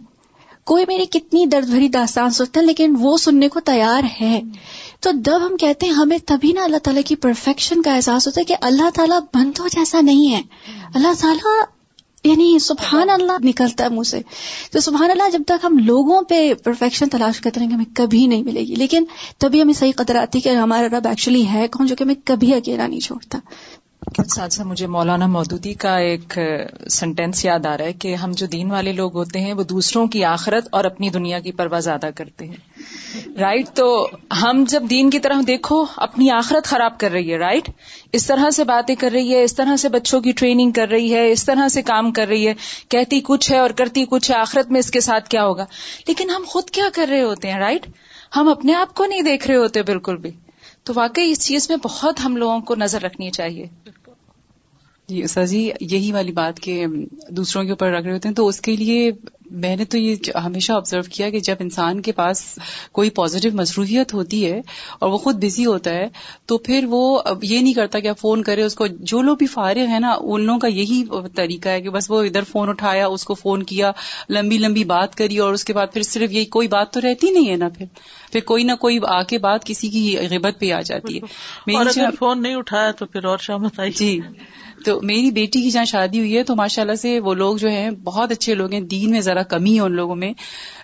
[0.63, 4.41] کوئی میری کتنی درد بھری داستان سوچتا ہے، لیکن وہ سننے کو تیار ہے۔
[4.99, 8.39] تو جب ہم کہتے ہیں، ہمیں تبھی نا اللہ تعالیٰ کی پرفیکشن کا احساس ہوتا
[8.39, 10.41] ہے کہ اللہ تعالیٰ بندوں جیسا نہیں ہے۔
[10.93, 11.62] اللہ تعالیٰ
[12.23, 14.21] یعنی سبحان اللہ نکلتا ہے منہ سے۔
[14.71, 18.27] تو سبحان اللہ جب تک ہم لوگوں پہ پرفیکشن تلاش کرتے رہیں گے، ہمیں کبھی
[18.27, 19.03] نہیں ملے گی۔ لیکن
[19.38, 22.55] تبھی ہمیں صحیح قدر آتی کہ ہمارا رب ایکچولی ہے کون جو کہ ہمیں کبھی
[22.55, 23.39] اکیلا نہیں چھوڑتا۔
[24.17, 26.39] ساتھ ساتھ مجھے مولانا مودودی کا ایک
[26.89, 30.07] سینٹینس یاد آ رہا ہے کہ ہم جو دین والے لوگ ہوتے ہیں، وہ دوسروں
[30.07, 32.55] کی آخرت اور اپنی دنیا کی پرواہ زیادہ کرتے ہیں۔
[33.39, 34.08] رائٹ تو
[34.41, 37.69] ہم جب دین کی طرف دیکھو، اپنی آخرت خراب کر رہی ہے رائٹ
[38.13, 41.13] اس طرح سے باتیں کر رہی ہے، اس طرح سے بچوں کی ٹریننگ کر رہی
[41.13, 42.53] ہے، اس طرح سے کام کر رہی ہے،
[42.89, 45.65] کہتی کچھ ہے اور کرتی کچھ ہے، آخرت میں اس کے ساتھ کیا ہوگا؟
[46.08, 47.88] لیکن ہم خود کیا کر رہے ہوتے ہیں رائٹ
[48.36, 50.32] ہم اپنے آپ کو نہیں دیکھ رہے ہوتے بالکل بھی۔
[50.84, 53.65] تو واقعی اس چیز میں بہت ہم لوگوں کو نظر رکھنی چاہیے۔
[55.10, 56.86] جی استاد جی یہی والی بات کہ
[57.29, 59.12] دوسروں کے اوپر رکھ رہے ہوتے ہیں، تو اس کے لیے
[59.53, 62.43] میں نے تو یہ ہمیشہ آبزرو کیا کہ جب انسان کے پاس
[62.91, 64.61] کوئی پازیٹیو مصروفیت ہوتی ہے
[64.99, 66.07] اور وہ خود بزی ہوتا ہے
[66.45, 69.47] تو پھر وہ یہ نہیں کرتا کہ آپ فون کرے اس کو جو لوگ بھی
[69.47, 71.03] فارغ ہیں نا ان لوگوں کا یہی
[71.35, 73.91] طریقہ ہے کہ بس وہ ادھر فون اٹھایا اس کو فون کیا
[74.29, 77.31] لمبی لمبی بات کری اور اس کے بعد پھر صرف یہی کوئی بات تو رہتی
[77.31, 77.85] نہیں ہے نا پھر۔
[78.31, 81.85] پھر کوئی نہ کوئی آ کے بات کسی کی غیبت پہ آ جاتی ہے۔ اور
[81.85, 84.19] اگر فون نہیں اٹھایا تو پھر اور شامت آئی جی۔
[84.86, 87.69] تو میری بیٹی کی جہاں شادی ہوئی ہے تو ماشاء اللہ سے وہ لوگ جو
[87.69, 90.34] ہیں بہت اچھے لوگ ہیں، دین میں ذرا کمی ہے ان لوگوں میں۔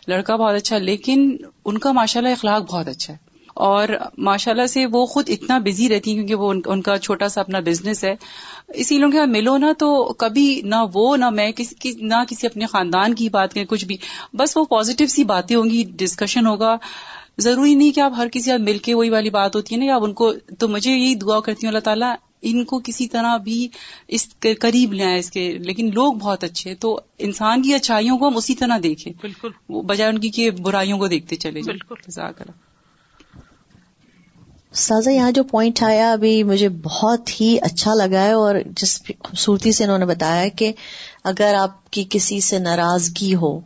[0.08, 4.68] لڑکا بہت اچھا لیکن ان کا ماشاء اللہ اخلاق بہت اچھا ہے۔ اور ماشاء اللہ
[4.68, 8.04] سے وہ خود اتنا بزی رہتی ہیں کیونکہ وہ ان کا چھوٹا سا اپنا بزنس
[8.04, 8.16] ہے۔
[8.68, 12.66] اسی لوگوں کے ملو نا تو کبھی نہ وہ، نہ میں کسی نہ کسی اپنے
[12.66, 13.98] خاندان کی بات کریں، کچھ بھی۔
[14.34, 16.76] بس وہ پازیٹیو سی باتیں ہوں گی ڈسکشن ہوگا۔
[17.38, 20.04] ضروری نہیں کہ آپ ہر کسی مل کے وہی والی بات ہوتی ہے نا آپ
[20.04, 23.67] ان کو، تو مجھے یہی دعا کرتی ہوں، اللہ تعالیٰ ان کو کسی طرح بھی
[24.08, 28.17] اس کے قریب لے آئے اس کے لیکن لوگ بہت اچھے تو انسان کی اچھائیوں
[28.17, 31.95] کو ہم اسی طرح دیکھیں۔ بالکل۔ بجائے ان کی کہ برائیوں کو دیکھتے چلے بالکل۔
[34.73, 39.71] سازا یہاں جو پوائنٹ آیا ابھی مجھے بہت ہی اچھا لگا ہے اور جس خوبصورتی
[39.71, 40.73] سے انہوں نے بتایا کہ
[41.23, 43.60] اگر آپ کی کسی سے ناراضگی ہو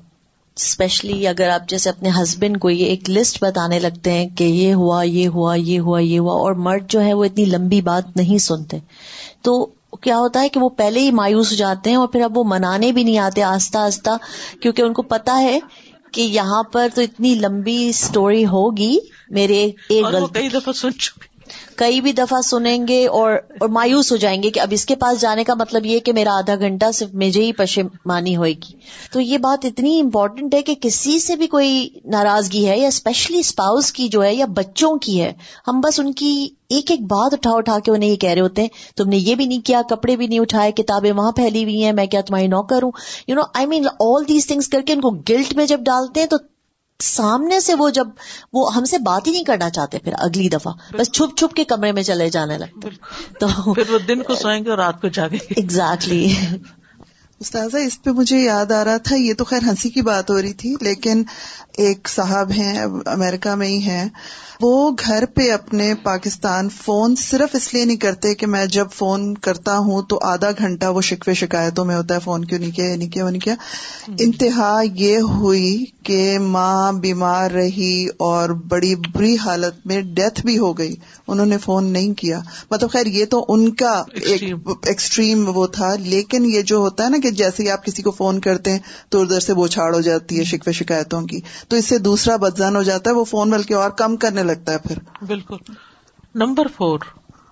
[0.57, 4.73] اسپیشلی اگر آپ جیسے اپنے ہسبینڈ کو یہ ایک لسٹ بتانے لگتے ہیں کہ یہ
[4.73, 8.17] ہوا یہ ہوا یہ ہوا یہ ہوا اور مرد جو ہے وہ اتنی لمبی بات
[8.17, 8.77] نہیں سنتے۔
[9.41, 9.65] تو
[10.01, 12.43] کیا ہوتا ہے کہ وہ پہلے ہی مایوس ہو جاتے ہیں اور پھر اب وہ
[12.43, 14.09] منانے بھی نہیں آتے آہستہ آہستہ
[14.61, 15.59] کیونکہ ان کو پتا ہے
[16.11, 18.97] کہ یہاں پر تو اتنی لمبی اسٹوری ہوگی
[19.29, 21.32] میرے ایک غلطی۔ کئی دفعہ سن چکے۔
[21.75, 24.95] کئی بھی دفعہ سنیں گے اور اور مایوس ہو جائیں گے کہ اب اس کے
[24.95, 28.73] پاس جانے کا مطلب یہ کہ میرا آدھا گھنٹہ صرف مجھے ہی پشمانی ہوئے گی۔
[29.11, 33.39] تو یہ بات اتنی امپورٹنٹ ہے کہ کسی سے بھی کوئی ناراضگی ہے یا اسپیشلی
[33.39, 35.33] اسپاؤس کی جو ہے یا بچوں کی ہے،
[35.67, 38.61] ہم بس ان کی ایک ایک بات اٹھا اٹھا کے انہیں یہ کہہ رہے ہوتے
[38.61, 41.83] ہیں، تم نے یہ بھی نہیں کیا، کپڑے بھی نہیں اٹھائے، کتابیں وہاں پھیلی ہوئی
[41.83, 42.91] ہیں، میں کیا تمہاری نوکر ہوں؟
[43.27, 46.19] You know I mean all these things کر کے ان کو گلٹ میں جب ڈالتے
[46.19, 46.37] ہیں تو
[46.99, 48.07] سامنے سے وہ جب
[48.53, 51.63] وہ ہم سے بات ہی نہیں کرنا چاہتے پھر اگلی دفعہ بس چھپ چھپ کے
[51.63, 52.87] کمرے میں چلے جانے لگتے
[53.39, 56.35] تو پھر وہ دن کو سوئیں گے اور رات کو جاگیں گے۔ ایگزیکٹلی
[57.39, 60.41] استاذہ اس پہ مجھے یاد آ رہا تھا یہ تو خیر ہنسی کی بات ہو
[60.41, 61.23] رہی تھی لیکن
[61.77, 64.09] ایک صاحب ہیں امریکہ میں ہی ہیں۔
[64.61, 69.33] وہ گھر پہ اپنے پاکستان فون صرف اس لیے نہیں کرتے کہ میں جب فون
[69.33, 72.85] کرتا ہوں تو آدھا گھنٹہ وہ شکوے شکایتوں میں ہوتا ہے فون کیوں نہیں کیا
[72.85, 73.55] یہ نہیں کیا وہ نہیں کیا۔
[74.19, 80.77] انتہا یہ ہوئی کہ ماں بیمار رہی اور بڑی بری حالت میں ڈیتھ بھی ہو
[80.77, 80.95] گئی۔
[81.27, 82.39] انہوں نے فون نہیں کیا۔
[82.71, 84.43] مطلب خیر یہ تو ان کا ایک
[84.81, 88.11] ایکسٹریم وہ تھا۔ لیکن یہ جو ہوتا ہے نا کہ جیسے ہی آپ کسی کو
[88.11, 91.85] فون کرتے ہیں تو ادھر سے بوچھاڑ ہو جاتی ہے شکوے شکایتوں کی۔ تو اس
[91.85, 95.25] سے دوسرا بدزان ہو جاتا ہے وہ فون بلکہ اور کم کرنے لگتا ہے پھر۔
[95.25, 95.57] بالکل۔
[96.35, 96.99] نمبر فور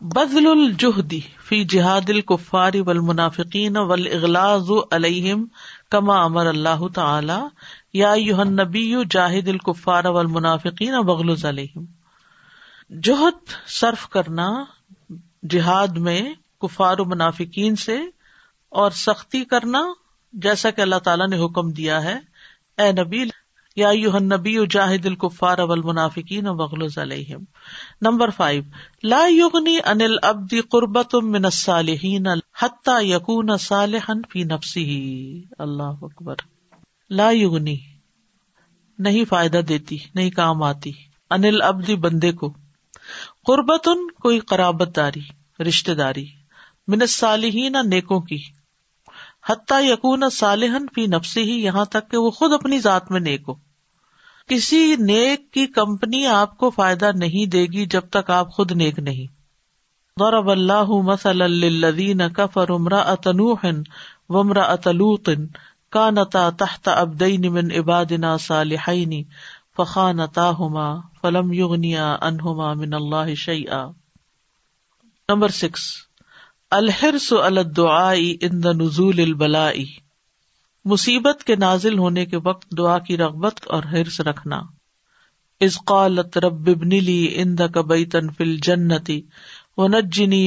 [0.02, 5.46] بدل الجہدی فی جہاد الکفار والمنافقین والاغلاظ علیہم
[5.90, 7.40] کما امر اللہ تعالی،
[7.94, 11.86] یا یوہن نبی جاہد الکفار والمنافقین وغلظ علیہم۔
[12.90, 14.64] جوہد صرف کرنا
[15.50, 16.22] جہاد میں
[16.62, 18.00] کفار و منافقین سے
[18.70, 19.82] اور سختی کرنا،
[20.34, 22.18] جیسا کہ اللہ تعالیٰ نے حکم دیا ہے،
[22.78, 23.24] اے نبی
[23.76, 27.44] یا یو نبی جاہد الکفار والمنافقین وغلظ علیہم.
[28.02, 28.64] نمبر فائیو
[29.04, 32.28] لا یغنی ان العبد قربت من الصالحین
[32.62, 35.00] حتی یکون صالحا فی نفسه
[35.60, 36.36] اللہ اکبر.
[37.10, 37.78] لا یغنی.
[39.00, 40.92] نہیں فائدہ دیتی، نہیں کام آتی.
[41.30, 42.54] ان العبد بندے کو.
[43.46, 43.88] قربت
[44.22, 45.22] کوئی قرابت داری
[45.64, 46.26] رشتے داری.
[46.88, 48.61] من الصالحین نیکوں کی.
[49.50, 53.42] حتیٰ یقون صالحن فی نفسی ہی یہاں تک کہ وہ خود اپنی ذات میں نیک
[53.48, 53.54] ہو۔
[54.48, 59.00] کسی نیک کی کمپنی آپ کو فائدہ نہیں دے گی جب تک آپ خود نیک
[59.00, 59.42] نہیں۔
[60.20, 63.66] ضرب اللہ مسل الذین کفر امراۃ نوح
[64.30, 65.30] وامراۃ لوط
[65.90, 69.24] کانتا تحت عبدین من عبادنا صالحین
[69.78, 73.86] فخانتاهما فلم یغنیا انہما من اللہ شیئا۔
[75.30, 76.11] Number six.
[76.72, 79.86] الحرس الدعائی ان دا نزول البلائی۔
[80.86, 84.62] مصیبت کے نازل ہونے کے وقت دعا کی رغبت اور حرص رکھنا۔
[85.62, 87.68] از قالت رب ابن لی ان دا
[88.38, 89.22] فل جنتی
[89.78, 89.88] و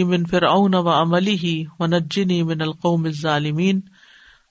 [0.06, 3.80] من فرعون و عملی ہی و نجنی من القوم الظالمین۔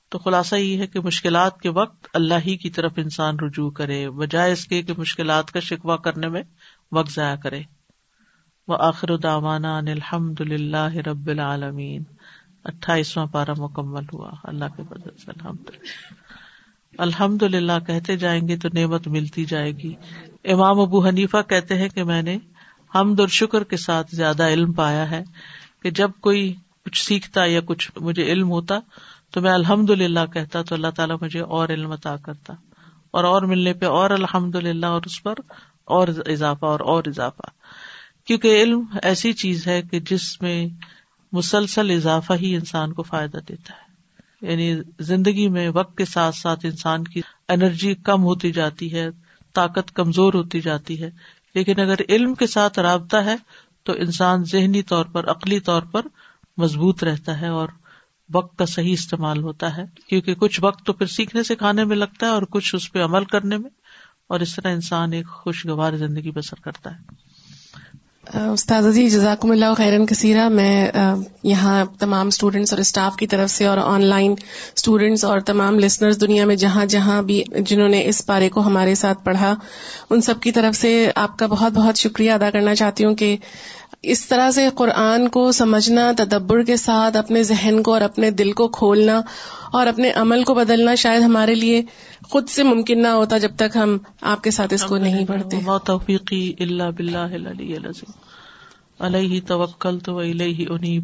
[0.09, 4.09] تو خلاصہ یہ ہے کہ مشکلات کے وقت اللہ ہی کی طرف انسان رجوع کرے،
[4.09, 6.43] بجائے اس کے کہ مشکلات کا شکوا کرنے میں
[6.91, 7.61] وقت ضائع کرے۔
[8.67, 12.03] وہ آخر ان الحمد للہ رب العالمین۔
[12.63, 15.69] اٹھائیسواں پارا مکمل ہوا۔ اللہ کے بدل سے الحمد
[16.97, 19.93] الحمد للہ کہتے جائیں گے تو نعمت ملتی جائے گی۔
[20.43, 22.37] امام ابو حنیفہ کہتے ہیں کہ میں نے
[22.95, 25.23] حمد اور شکر کے ساتھ زیادہ علم پایا ہے
[25.83, 28.79] کہ جب کوئی کچھ سیکھتا یا کچھ مجھے علم ہوتا
[29.31, 32.53] تو میں الحمد للہ کہتا تو اللہ تعالیٰ مجھے اور علم عطا کرتا۔
[33.11, 35.33] اور اور ملنے پہ اور الحمد للہ اور اس پر
[35.85, 37.49] اور اضافہ اور اور اضافہ۔
[38.25, 40.67] کیونکہ علم ایسی چیز ہے کہ جس میں
[41.31, 43.93] مسلسل اضافہ ہی انسان کو فائدہ دیتا ہے۔
[44.51, 49.07] یعنی زندگی میں وقت کے ساتھ ساتھ انسان کی انرجی کم ہوتی جاتی ہے،
[49.53, 51.09] طاقت کمزور ہوتی جاتی ہے۔
[51.55, 53.35] لیکن اگر علم کے ساتھ رابطہ ہے
[53.83, 56.01] تو انسان ذہنی طور پر، عقلی طور پر
[56.57, 57.67] مضبوط رہتا ہے اور
[58.33, 62.25] وقت کا صحیح استعمال ہوتا ہے۔ کیونکہ کچھ وقت تو پھر سیکھنے سکھانے میں لگتا
[62.25, 63.69] ہے اور کچھ اس پہ عمل کرنے میں۔
[64.27, 67.22] اور اس طرح انسان ایک خوشگوار زندگی بسر کرتا ہے۔
[68.27, 70.87] استاد جی جزاکم اللہ خیرن کثیرہ، میں
[71.43, 74.35] یہاں تمام اسٹوڈینٹس اور اسٹاف کی طرف سے اور آن لائن
[74.75, 78.95] اسٹوڈینٹس اور تمام لسنرز دنیا میں جہاں جہاں بھی جنہوں نے اس پارے کو ہمارے
[78.95, 79.53] ساتھ پڑھا،
[80.09, 83.35] ان سب کی طرف سے آپ کا بہت بہت شکریہ ادا کرنا چاہتی ہوں کہ
[84.03, 88.51] اس طرح سے قرآن کو سمجھنا تدبر کے ساتھ اپنے ذہن کو اور اپنے دل
[88.51, 89.21] کو کھولنا
[89.71, 91.81] اور اپنے عمل کو بدلنا شاید ہمارے لیے
[92.29, 95.59] خود سے ممکن نہ ہوتا جب تک ہم آپ کے ساتھ اس کو نہیں پڑھتے۔
[95.85, 97.27] توفیقی اللہ بلّہ
[98.99, 101.03] علیہ توکل تو انیب.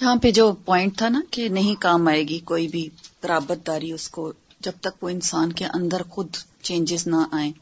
[0.00, 2.88] یہاں پہ جو پوائنٹ تھا نا کہ نہیں کام آئے گی کوئی بھی
[3.22, 6.26] برابر داری اس کو جب تک وہ انسان کے اندر خود
[6.62, 7.52] چینجز نہ آئیں۔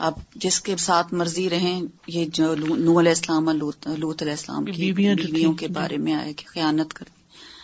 [0.00, 4.92] آپ جس کے ساتھ مرضی رہیں یہ جو نو علیہ السلام لوت علیہ السلام کی
[4.92, 7.04] بیویوں کے بارے میں آئے کہ خیانت کر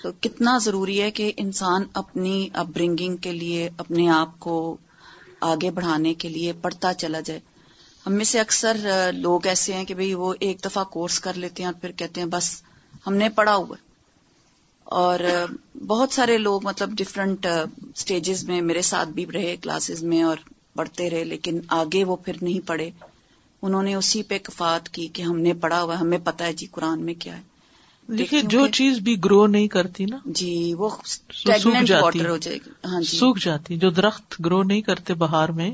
[0.02, 4.76] تو کتنا ضروری ہے کہ انسان اپنی اپ برنگنگ کے لیے اپنے آپ کو
[5.40, 7.40] آگے بڑھانے کے لیے پڑھتا چلا جائے۔
[8.06, 8.76] ہم میں سے اکثر
[9.14, 12.20] لوگ ایسے ہیں کہ بھئی وہ ایک دفعہ کورس کر لیتے ہیں اور پھر کہتے
[12.20, 12.62] ہیں بس
[13.06, 13.76] ہم نے پڑھا ہوا
[14.84, 15.20] اور
[15.86, 17.46] بہت سارے لوگ مطلب ڈفرینٹ
[17.94, 20.36] اسٹیجز میں میرے ساتھ بھی رہے کلاسز میں اور
[20.76, 22.90] پڑھتے رہے لیکن آگے وہ پھر نہیں پڑھے۔
[23.62, 26.66] انہوں نے اسی پہ کفات کی کہ ہم نے پڑھا ہوا ہمیں پتا ہے جی
[26.70, 27.42] قرآن میں کیا ہے۔
[28.08, 30.88] دیکھیے جو چیز بھی گرو نہیں کرتی نا جی وہ
[31.32, 32.20] سوکھ جاتی۔
[32.84, 35.70] ہاں جی۔ سوکھ جاتی۔ جو درخت گرو نہیں کرتے باہر میں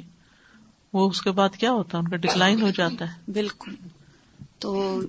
[0.92, 3.74] وہ اس کے بعد کیا ہوتا ہے؟ ان کا ڈکلائن ہو جاتا ہے۔ بالکل۔
[4.58, 5.00] تو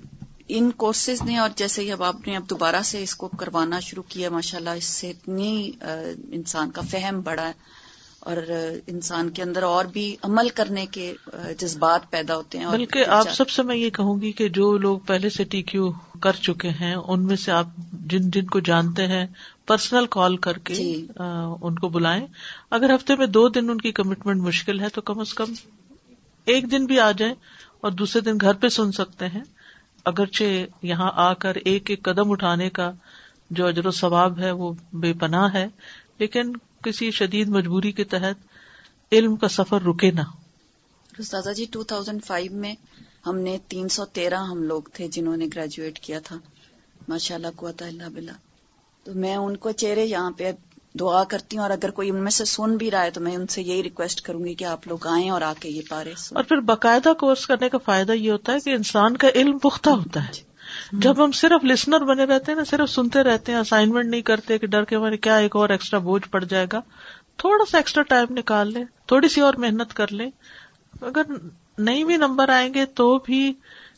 [0.48, 3.80] ان کورسز نے اور جیسے ہی اب آپ نے اب دوبارہ سے اس کو کروانا
[3.80, 5.72] شروع کیا ماشاء اللہ اس سے اتنی
[6.32, 7.54] انسان کا فہم بڑا ہے۔
[8.26, 8.38] اور
[8.88, 11.14] انسان کے اندر اور بھی عمل کرنے کے
[11.58, 15.00] جذبات پیدا ہوتے ہیں بلکہ آپ سب سے میں یہ کہوں گی کہ جو لوگ
[15.00, 19.08] پہلے سے ٹی کیو کر چکے ہیں ان میں سے آپ جن جن کو جانتے
[19.08, 19.26] ہیں
[19.66, 21.08] پرسنل کال کر کے جی۔
[21.62, 22.28] ان کو بلائیں۔
[22.70, 25.54] اگر ہفتے میں دو دن ان کی کمٹمنٹ مشکل ہے تو کم از کم
[26.46, 27.34] ایک دن بھی آ جائیں
[27.82, 29.44] اور دوسرے دن گھر پہ سن سکتے ہیں۔
[30.06, 32.92] اگرچہ یہاں آ کر ایک ایک قدم اٹھانے کا
[33.50, 35.68] جو اجر و ثواب ہے وہ بے پناہ ہے
[36.20, 36.54] لیکن
[36.84, 38.36] کسی شدید مجبوری کے تحت
[39.12, 40.22] علم کا سفر رکے نہ
[41.18, 42.76] استاذہ جی ٹو تھاؤزینڈ فائیو میں
[43.28, 46.38] ہم نے تین سو تیرہ ہم لوگ تھے جنہوں نے گریجویٹ کیا تھا۔
[47.08, 48.34] ماشاء اللہ کو اللہ بلا
[49.04, 50.52] تو میں ان کو چہرے یہاں پہ
[51.00, 53.36] دعا کرتی ہوں اور اگر کوئی ان میں سے سن بھی رہا ہے تو میں
[53.36, 56.14] ان سے یہی ریکویسٹ کروں گی کہ آپ لوگ آئیں اور آ کے یہ پارے
[56.30, 59.90] اور پھر باقاعدہ کورس کرنے کا فائدہ یہ ہوتا ہے کہ انسان کا علم پختہ
[59.90, 60.53] ہوتا ہے۔
[60.92, 64.58] جب ہم صرف لسنر بنے رہتے ہیں نا، صرف سنتے رہتے ہیں اسائنمنٹ نہیں کرتے
[64.58, 66.82] کہ ڈر کے ہمارے کیا ایک اور ایکسٹرا بوجھ پڑ جائے گا۔
[67.38, 70.30] تھوڑا سا ایکسٹرا ٹائم نکال لیں، تھوڑی سی اور محنت کر لیں۔
[71.02, 71.22] اگر
[71.78, 73.54] نہیں بھی نمبر آئیں گے تو بھی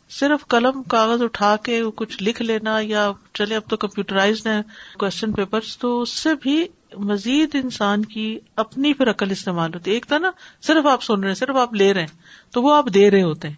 [0.09, 4.61] صرف قلم، کاغذ اٹھا کے کچھ لکھ لینا یا چلے اب تو کمپیوٹرائز ہے
[4.99, 9.95] کوشچن پیپر تو اس سے بھی مزید انسان کی اپنی پھر عقل استعمال ہوتی ہے۔
[9.95, 12.75] ایک تھا نا، صرف آپ سن رہے ہیں، صرف آپ لے رہے ہیں، تو وہ
[12.75, 13.55] آپ دے رہے ہوتے ہیں۔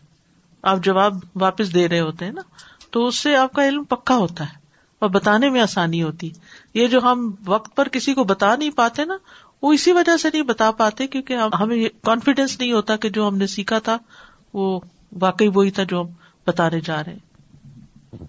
[0.62, 2.42] آپ جواب واپس دے رہے ہوتے ہیں نا۔
[2.90, 4.56] تو اس سے آپ کا علم پکا ہوتا ہے
[5.00, 6.30] اور بتانے میں آسانی ہوتی۔
[6.74, 9.18] یہ جو ہم وقت پر کسی کو بتا نہیں پاتے نا،
[9.62, 13.38] وہ اسی وجہ سے نہیں بتا پاتے کیونکہ ہمیں کانفیڈینس نہیں ہوتا کہ جو ہم
[13.38, 13.98] نے سیکھا تھا،
[14.54, 14.80] وہ
[15.20, 16.08] واقعی وہی تھا جو ہم
[16.48, 17.28] بتانے جا رہے ہیں۔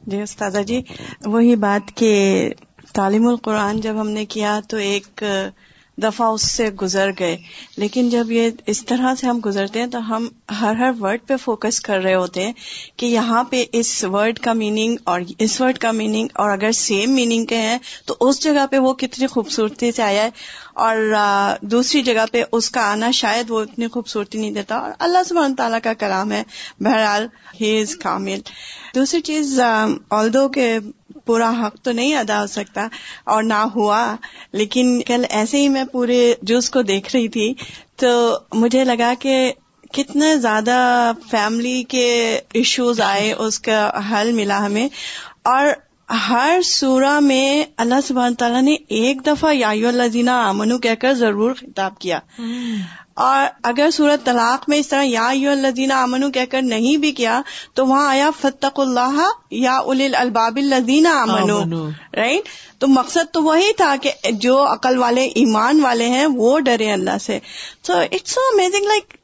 [0.07, 0.83] جی استاذہ جی
[1.25, 2.53] وہی بات کہ
[2.92, 5.25] تعلیم القرآن جب ہم نے کیا تو ایک
[6.03, 7.37] دفعہ اس سے گزر گئے۔
[7.77, 10.29] لیکن جب یہ اس طرح سے ہم گزرتے ہیں تو ہم
[10.61, 12.53] ہر ہر ورڈ پہ فوکس کر رہے ہوتے ہیں
[12.97, 17.11] کہ یہاں پہ اس ورڈ کا میننگ اور اس ورڈ کا میننگ اور اگر سیم
[17.11, 20.31] میننگ کے ہیں تو اس جگہ پہ وہ کتنی خوبصورتی سے آیا ہے
[20.75, 20.97] اور
[21.61, 25.55] دوسری جگہ پہ اس کا آنا شاید وہ اتنی خوبصورتی نہیں دیتا اور اللہ سبحانہ
[25.55, 26.43] تعالیٰ کا کلام ہے۔
[26.81, 27.27] بہرحال
[27.61, 28.41] ہی از کامل۔
[28.99, 29.61] دوسری چیز
[30.11, 30.79] آلدو کے
[31.25, 32.89] پورا حق تو نہیں ادا ہو سکتا
[33.25, 34.17] اور نہ ہوا،
[34.53, 37.55] لیکن کل ایسے ہی میں پورے جوس کو دیکھ رہی تھی،
[37.97, 39.53] تو مجھے لگا کہ
[39.93, 44.89] کتنے زیادہ فیملی کے ایشوز آئے، اس کا حل ملا ہمیں۔
[45.43, 45.67] اور
[46.29, 49.73] ہر سورہ میں اللہ سبحانہ تعالیٰ نے ایک دفعہ یا
[50.13, 52.19] زینا امنو کہہ کر ضرور خطاب کیا۔
[53.18, 57.12] اور اگر سورت طلاق میں اس طرح یا یو الزین امن کہہ کر نہیں بھی
[57.12, 57.42] کیا
[57.74, 61.50] تو وہاں آیا فتق اللہ یا ال الباب الزین امن
[62.14, 66.92] رائٹ؟ تو مقصد تو وہی تھا کہ جو عقل والے ایمان والے ہیں وہ ڈرے
[66.92, 67.38] اللہ سے۔
[67.87, 69.14] So it's so amazing like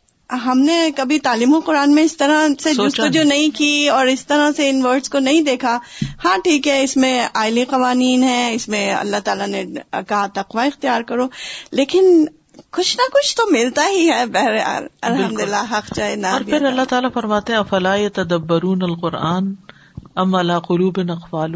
[0.46, 4.26] ہم نے کبھی تعلیم و قرآن میں اس طرح سے جو نہیں۔ کی اور اس
[4.26, 5.78] طرح سے ان ورڈز کو نہیں دیکھا۔
[6.24, 9.64] ہاں ٹھیک ہے اس میں آئلی قوانین ہیں اس میں اللہ تعالیٰ نے
[10.08, 11.26] کہا تقوی اختیار کرو
[11.70, 12.24] لیکن
[12.70, 16.64] کچھ نہ کچھ تو ملتا ہی ہے بہرحال الحمد للہ حق چاہے نہ اور پھر
[16.64, 19.54] اللہ تعالیٰ فرماتے افلا تدبرون القرآن
[20.14, 21.54] ام اللہ قلوب نقفال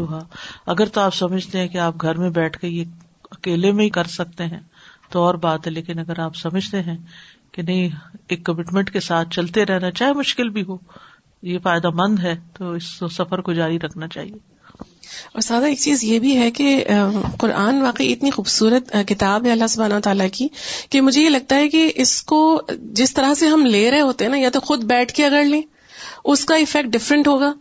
[0.65, 2.85] اگر تو آپ سمجھتے ہیں کہ آپ گھر میں بیٹھ کے یہ
[3.31, 4.59] اکیلے میں ہی کر سکتے ہیں
[5.09, 6.97] تو اور بات ہے۔ لیکن اگر آپ سمجھتے ہیں
[7.51, 7.89] کہ نہیں
[8.27, 10.77] ایک کمٹمنٹ کے ساتھ چلتے رہنا چاہے مشکل بھی ہو
[11.41, 14.58] یہ فائدہ مند ہے تو اس سفر کو جاری رکھنا چاہیے۔
[15.33, 16.83] اور سادہ ایک چیز یہ بھی ہے کہ
[17.37, 20.47] قرآن واقعی اتنی خوبصورت کتاب ہے اللہ سبحانہ تعالیٰ کی
[20.89, 22.61] کہ مجھے یہ لگتا ہے کہ اس کو
[22.93, 25.43] جس طرح سے ہم لے رہے ہوتے ہیں نا، یا تو خود بیٹھ کے اگر
[25.43, 25.61] لیں،
[26.25, 27.53] اس کا افیکٹ ڈفرینٹ ہوگا۔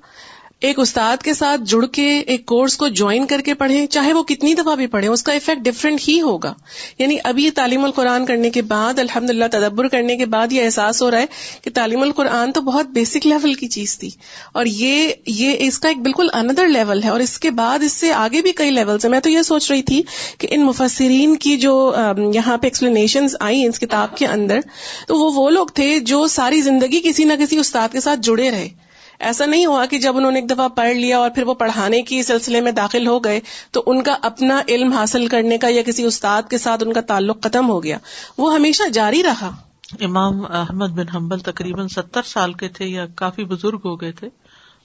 [0.60, 4.22] ایک استاد کے ساتھ جڑ کے ایک کورس کو جوائن کر کے پڑھیں، چاہے وہ
[4.22, 6.54] کتنی دفعہ بھی پڑھیں، اس کا افیکٹ ڈفرینٹ ہی ہوگا۔
[6.98, 11.02] یعنی ابھی تعلیم القرآن کرنے کے بعد الحمد للہ تدبر کرنے کے بعد یہ احساس
[11.02, 11.26] ہو رہا ہے
[11.62, 14.10] کہ تعلیم القرآن تو بہت بیسک لیول کی چیز تھی۔
[14.52, 17.92] اور یہ یہ اس کا ایک بالکل اندر لیول ہے۔ اور اس کے بعد اس
[17.92, 20.02] سے آگے بھی کئی لیول ہیں۔ میں تو یہ سوچ رہی تھی
[20.38, 21.94] کہ ان مفسرین کی جو
[22.34, 24.60] یہاں پہ ایکسپلینیشن آئی اس کتاب کے اندر،
[25.06, 28.50] تو وہ وہ لوگ تھے جو ساری زندگی کسی نہ کسی استاد کے ساتھ جڑے
[28.50, 28.87] رہے۔
[29.18, 32.02] ایسا نہیں ہوا کہ جب انہوں نے ایک دفعہ پڑھ لیا اور پھر وہ پڑھانے
[32.02, 35.82] کی سلسلے میں داخل ہو گئے تو ان کا اپنا علم حاصل کرنے کا یا
[35.82, 37.98] کسی استاد کے ساتھ ان کا تعلق ختم ہو گیا۔
[38.38, 39.56] وہ ہمیشہ جاری رہا۔
[40.00, 44.28] امام احمد بن حنبل تقریباً ستر سال کے تھے یا کافی بزرگ ہو گئے تھے۔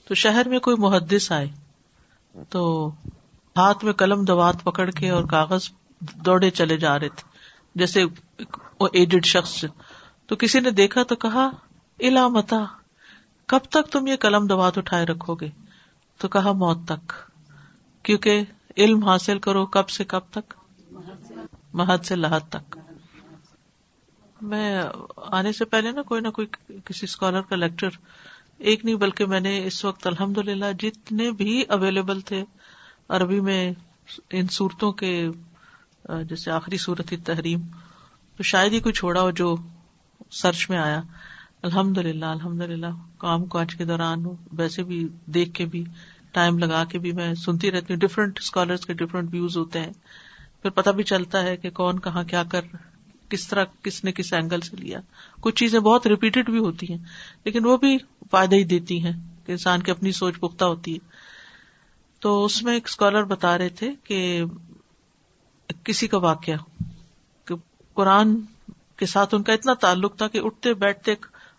[0.08, 1.48] تو شہر میں کوئی محدث آئے۔
[2.48, 2.90] تو
[3.56, 5.60] ہاتھ میں قلم دوات پکڑ کے اور کاغذ
[6.26, 7.28] دوڑے چلے جا رہے تھے۔
[7.74, 8.04] جیسے
[8.80, 9.64] وہ ایجڈ شخص۔
[10.26, 11.50] تو کسی نے دیکھا تو کہا
[12.00, 12.64] علامتا
[13.46, 15.48] کب تک تم یہ قلم دوات اٹھائے رکھو گے؟
[16.18, 17.12] تو کہا موت تک۔
[18.02, 18.42] کیونکہ
[18.76, 20.54] علم حاصل کرو کب سے کب تک؟
[21.72, 22.78] محد سے لحد تک۔
[24.40, 24.82] میں
[25.16, 27.88] آنے سے پہلے نا کوئی نہ کوئی کسی اسکالر کا لیکچر
[28.58, 32.44] ایک نہیں، بلکہ میں نے اس وقت الحمد للہ جتنے بھی اویلیبل تھے
[33.08, 33.72] عربی میں
[34.30, 35.28] ان صورتوں کے،
[36.04, 37.60] جیسے آخری صورت ہی تحریم،
[38.36, 39.56] تو شاید ہی کوئی چھوڑا ہو جو
[40.30, 41.02] سرچ میں آیا۔
[41.64, 42.86] الحمد للہ الحمد للہ
[43.18, 45.84] کام کاج کے دوران ویسے بھی دیکھ کے بھی،
[46.32, 49.92] ٹائم لگا کے بھی میں سنتی رہتی ہوں ڈفرینٹ اسکالر کے ڈفرینٹ ویوز ہوتے ہیں۔
[50.62, 52.60] پھر پتا بھی چلتا ہے کہ کون کہاں کیا کر،
[53.28, 55.00] کس طرح کس نے کس اینگل سے لیا۔
[55.40, 56.98] کچھ چیزیں بہت ریپیٹڈ بھی ہوتی ہیں،
[57.44, 57.98] لیکن وہ بھی
[58.30, 59.12] فائدہ ہی دیتی ہیں
[59.46, 61.08] کہ انسان کی اپنی سوچ پختہ ہوتی ہے۔
[62.20, 64.44] تو اس میں ایک اسکالر بتا رہے تھے کہ
[65.84, 66.56] کسی کا واقعہ
[67.44, 67.54] کہ
[67.94, 68.36] قرآن
[68.96, 71.14] کے ساتھ ان کا اتنا تعلق تھا کہ اٹھتے بیٹھتے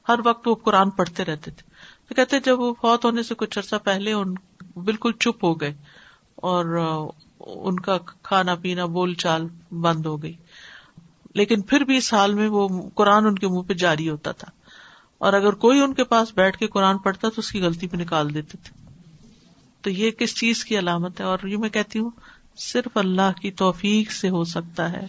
[0.10, 1.70] ہر وقت وہ قرآن پڑھتے رہتے تھے۔
[2.08, 4.34] تو کہتے جب وہ فوت ہونے سے کچھ عرصہ پہلے ان
[4.76, 5.74] بالکل چپ ہو گئے
[6.36, 6.66] اور
[7.39, 10.34] ان کا کھانا پینا بول چال بند ہو گئی۔
[11.36, 14.51] لیکن پھر بھی اس حال میں وہ قرآن ان کے منہ پہ جاری ہوتا تھا۔
[15.18, 17.97] اور اگر کوئی ان کے پاس بیٹھ کے قرآن پڑھتا تو اس کی غلطی پہ
[17.97, 18.86] نکال دیتے تھے۔
[19.82, 22.10] تو یہ کس چیز کی علامت ہے؟ اور یہ میں کہتی ہوں،
[22.58, 25.08] صرف اللہ کی توفیق سے ہو سکتا ہے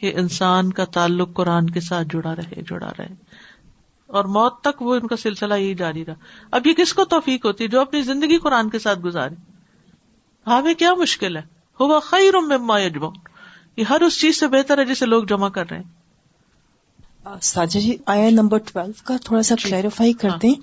[0.00, 3.25] کہ انسان کا تعلق قرآن کے ساتھ جڑا رہے جڑا رہے۔
[4.06, 6.14] اور موت تک وہ ان کا سلسلہ یہی جاری رہا۔
[6.50, 9.34] اب یہ کس کو توفیق ہوتی ہے جو اپنی زندگی قرآن کے ساتھ گزارے؟
[10.46, 11.42] ہمیں کیا مشکل ہے؟
[11.80, 15.78] ہوا خیر مما یہ ہر اس چیز سے بہتر ہے جسے لوگ جمع کر رہے
[15.78, 15.96] ہیں۔
[17.42, 20.54] ساجا جی آیا نمبر ٹویلو کا تھوڑا سا کلیریفائی کر دیں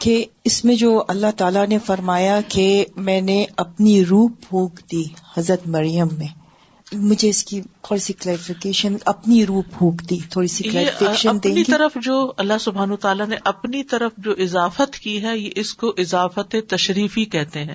[0.00, 5.04] کہ اس میں جو اللہ تعالیٰ نے فرمایا کہ میں نے اپنی روح پھونک دی
[5.36, 6.43] حضرت مریم میں۔
[6.92, 11.96] مجھے اس کی تھوڑی سی کلیریفیکیشن اپنی روح پھونک دی تھوڑی سی کلیریفیکیشن اپنی طرف
[12.02, 16.56] جو اللہ سبحان تعالیٰ نے اپنی طرف جو اضافت کی ہے یہ اس کو اضافت
[16.68, 17.74] تشریفی کہتے ہیں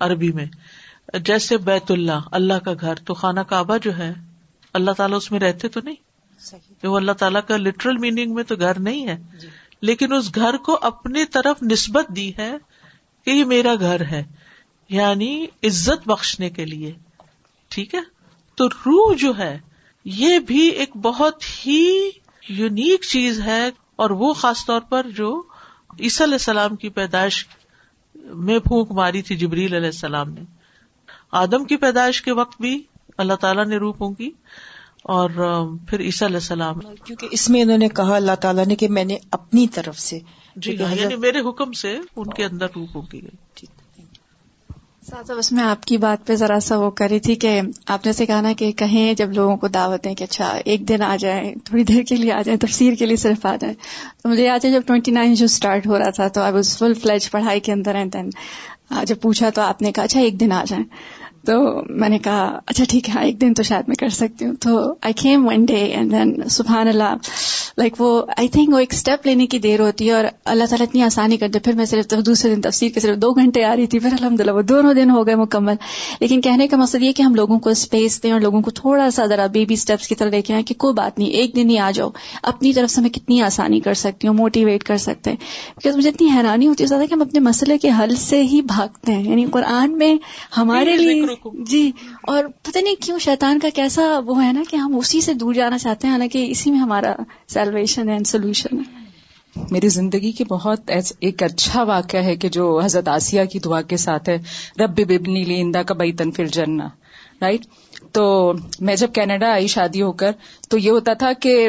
[0.00, 0.46] عربی میں۔
[1.24, 4.14] جیسے بیت اللہ اللہ کا گھر۔ تو خانہ کعبہ جو ہے
[4.72, 5.94] اللہ تعالیٰ اس میں رہتے تو نہیں؟
[6.86, 9.48] وہ اللہ تعالیٰ کا لٹرل میننگ میں تو گھر نہیں ہے۔ جی۔
[9.82, 12.52] لیکن اس گھر کو اپنی طرف نسبت دی ہے
[13.24, 14.24] کہ یہ میرا گھر ہے
[14.88, 16.92] یعنی عزت بخشنے کے لیے۔
[17.68, 18.19] ٹھیک ہے؟
[18.60, 19.58] تو روح جو ہے
[20.04, 22.10] یہ بھی ایک بہت ہی
[22.48, 25.42] یونیک چیز ہے اور وہ خاص طور پر جو
[26.00, 27.46] عیسی علیہ السلام کی پیدائش
[28.34, 30.40] میں پھونک ماری تھی جبریل علیہ السلام نے۔
[31.32, 32.82] آدم کی پیدائش کے وقت بھی
[33.18, 34.30] اللہ تعالیٰ نے روح پھونکی
[35.02, 35.30] اور
[35.88, 39.04] پھر عیسیٰ علیہ السلام۔ کیونکہ اس میں انہوں نے کہا اللہ تعالیٰ نے کہ میں
[39.04, 40.18] نے اپنی طرف سے
[40.56, 43.66] جی ہاں، یعنی میرے حکم سے ان کے اندر روح پھونکی گئی۔
[45.10, 48.12] ساتھ اس میں آپ کی بات پہ ذرا سا وہ کری تھی کہ آپ نے
[48.12, 51.16] سے کہا نا کہ کہیں جب لوگوں کو دعوت دیں کہ اچھا ایک دن آ
[51.16, 53.74] جائیں، تھوڑی دیر کے لیے آ جائیں، تفسیر کے لیے صرف آ جائیں۔
[54.22, 56.78] تو مجھے یاد ہے جب ٹوئنٹی نائن جو اسٹارٹ ہو رہا تھا، تو آئی واز
[56.78, 58.30] فل فلیج پڑھائی کے اندر دین
[59.06, 60.84] جب پوچھا تو آپ نے کہا اچھا ایک دن آ جائیں۔
[61.46, 64.54] تو میں نے کہا اچھا ٹھیک ہے ایک دن تو شاید میں کر سکتی ہوں۔
[64.54, 67.14] تو I came one day and then سبحان اللہ
[67.78, 70.86] لائک وہ آئی تھنک وہ ایک اسٹیپ لینے کی دیر ہوتی ہے اور اللہ تعالیٰ
[70.88, 73.86] اتنی آسانی کرتے پھر میں صرف دوسرے دن تفصیل کے صرف دو گھنٹے آ رہی
[73.86, 75.74] تھی۔ پھر الحمد للہ وہ دونوں دن ہو گئے مکمل۔
[76.20, 79.10] لیکن کہنے کا مقصد یہ کہ ہم لوگوں کو اسپیس دیں اور لوگوں کو تھوڑا
[79.10, 81.90] سا ذرا بیبی اسٹیپس کی طرح دیکھیں۔ کہ کوئی بات نہیں ایک دن ہی آ
[81.90, 82.10] جاؤ۔
[82.42, 85.36] اپنی طرف سے میں کتنی آسانی کر سکتی ہوں موٹیویٹ کر سکتے ہیں۔
[85.76, 88.62] بیکاز مجھے اتنی حیرانی ہوتی ہے زیادہ کہ ہم اپنے مسئلے کے حل سے ہی
[88.62, 90.14] بھاگتے ہیں۔ یعنی قرآن میں
[90.56, 91.22] ہمارے لیے
[91.54, 91.90] جی
[92.22, 95.54] اور پتہ نہیں کیوں شیطان کا کیسا وہ ہے نا کہ ہم اسی سے دور
[95.54, 97.14] جانا چاہتے ہیں حالانکہ اسی میں ہمارا
[97.48, 99.10] سیلویشن اینڈ سولوشن ہے۔
[99.70, 103.96] میری زندگی کی بہت ایک اچھا واقعہ ہے کہ جو حضرت آسیہ کی دعا کے
[103.96, 104.38] ساتھ ہے
[104.84, 106.88] رب ببنی لیندا کا بئی تنفر جننا
[107.42, 107.66] رائٹ
[108.12, 110.30] تو میں جب کینیڈا آئی شادی ہو کر
[110.68, 111.68] تو یہ ہوتا تھا کہ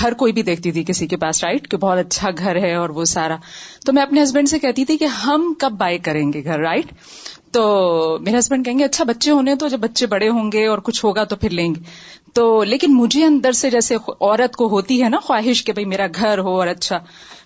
[0.00, 2.88] گھر کوئی بھی دیکھتی تھی کسی کے پاس رائٹ کہ بہت اچھا گھر ہے اور
[2.88, 3.36] وہ سارا۔
[3.86, 6.92] تو میں اپنے ہسبینڈ سے کہتی تھی کہ ہم کب بائی کریں گے گھر رائٹ
[7.52, 10.78] تو میرے ہسبینڈ کہیں گے اچھا بچے ہونے تو جب بچے بڑے ہوں گے اور
[10.78, 11.80] کچھ ہوگا تو پھر لیں گے.
[12.34, 16.06] تو لیکن مجھے اندر سے جیسے عورت کو ہوتی ہے نا خواہش کہ بھائی میرا
[16.14, 16.98] گھر ہو اور اچھا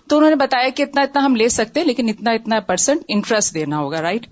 [0.09, 3.53] تو انہوں نے بتایا کہ اتنا اتنا ہم لے سکتے لیکن اتنا اتنا پرسینٹ انٹرسٹ
[3.53, 4.27] دینا ہوگا رائٹ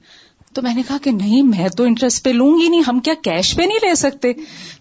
[0.53, 3.13] تو میں نے کہا کہ نہیں، میں تو انٹرسٹ پہ لوں گی نہیں، ہم کیا
[3.21, 4.33] کیش پہ نہیں لے سکتے؟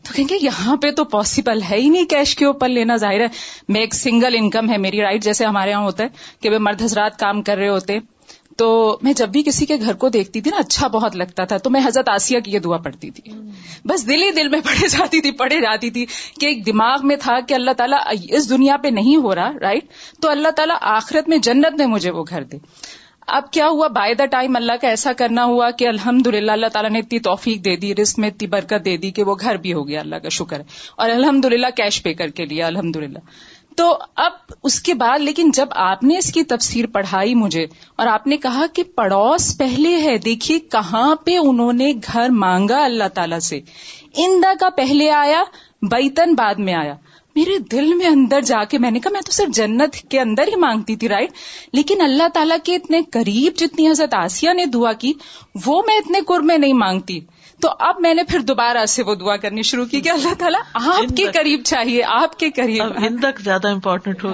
[0.02, 3.20] تو کہیں گے، یہاں پہ تو پاسبل ہے ہی نہیں کیش کے اوپر لینا، ظاہر
[3.20, 3.26] ہے
[3.68, 6.08] میں ایک سنگل انکم ہے میری رائٹ جیسے ہمارے یہاں ہوتا ہے
[6.40, 7.98] کہ مرد حضرات کام کر رہے ہوتے
[8.56, 11.56] تو میں جب بھی کسی کے گھر کو دیکھتی تھی نا اچھا بہت لگتا تھا،
[11.56, 13.32] تو میں حضرت آسیہ کی یہ دعا پڑھتی تھی۔
[13.84, 16.06] بس دل ہی دل میں پڑھے جاتی تھی، پڑھے جاتی تھی
[16.40, 17.98] کہ ایک دماغ میں تھا کہ اللہ تعالیٰ
[18.30, 19.84] اس دنیا پہ نہیں ہو رہا رائٹ
[20.20, 22.58] تو اللہ تعالیٰ آخرت میں جنت میں مجھے وہ گھر دے۔
[23.26, 26.66] اب کیا ہوا؟ بائی دا ٹائم اللہ کا ایسا کرنا ہوا کہ الحمد للہ اللہ
[26.66, 29.56] تعالیٰ نے اتنی توفیق دے دی رسک میں اتنی برکت دے دی کہ وہ گھر
[29.56, 30.64] بھی ہو گیا، اللہ کا شکر ہے۔
[30.96, 33.18] اور الحمد للہ کیش پے کر کے لیا الحمد للہ
[33.76, 37.66] تو اب اس کے بعد، لیکن جب آپ نے اس کی تفسیر پڑھائی مجھے
[37.96, 42.84] اور آپ نے کہا کہ پڑوس پہلے ہے، دیکھیے کہاں پہ انہوں نے گھر مانگا
[42.84, 43.60] اللہ تعالی سے۔
[44.16, 45.42] اندا کا پہلے آیا،
[45.82, 46.94] بیتن بعد میں آیا۔
[47.36, 50.48] میرے دل میں اندر جا کے میں نے کہا، میں تو صرف جنت کے اندر
[50.48, 51.30] ہی مانگتی تھی رائٹ
[51.72, 55.12] لیکن اللہ تعالیٰ کے اتنے قریب جتنی حضرت آسیہ نے دعا کی،
[55.66, 57.20] وہ میں اتنے قر میں نہیں مانگتی۔
[57.64, 60.60] تو اب میں نے پھر دوبارہ سے وہ دعا کرنی شروع کی کہ اللہ تعالیٰ
[60.74, 64.32] آپ کے قریب چاہیے آپ کے قریب اندک زیادہ امپورٹنٹ ہو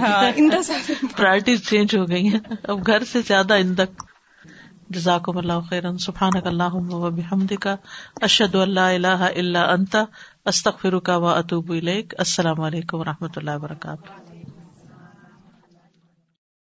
[1.17, 4.03] پرائرٹیز چینج ہو گئی ہیں۔ اب گھر سے زیادہ اندک
[4.91, 6.77] جزاکم اللہ خیرن۔ سبحان اللہ
[7.11, 7.77] بحمد کا
[8.23, 10.05] اشد اللہ اللہ اللہ انتا
[10.47, 11.73] استخر کا و اطوب
[12.19, 14.30] السلام علیکم و رحمۃ اللہ وبرکاتہ۔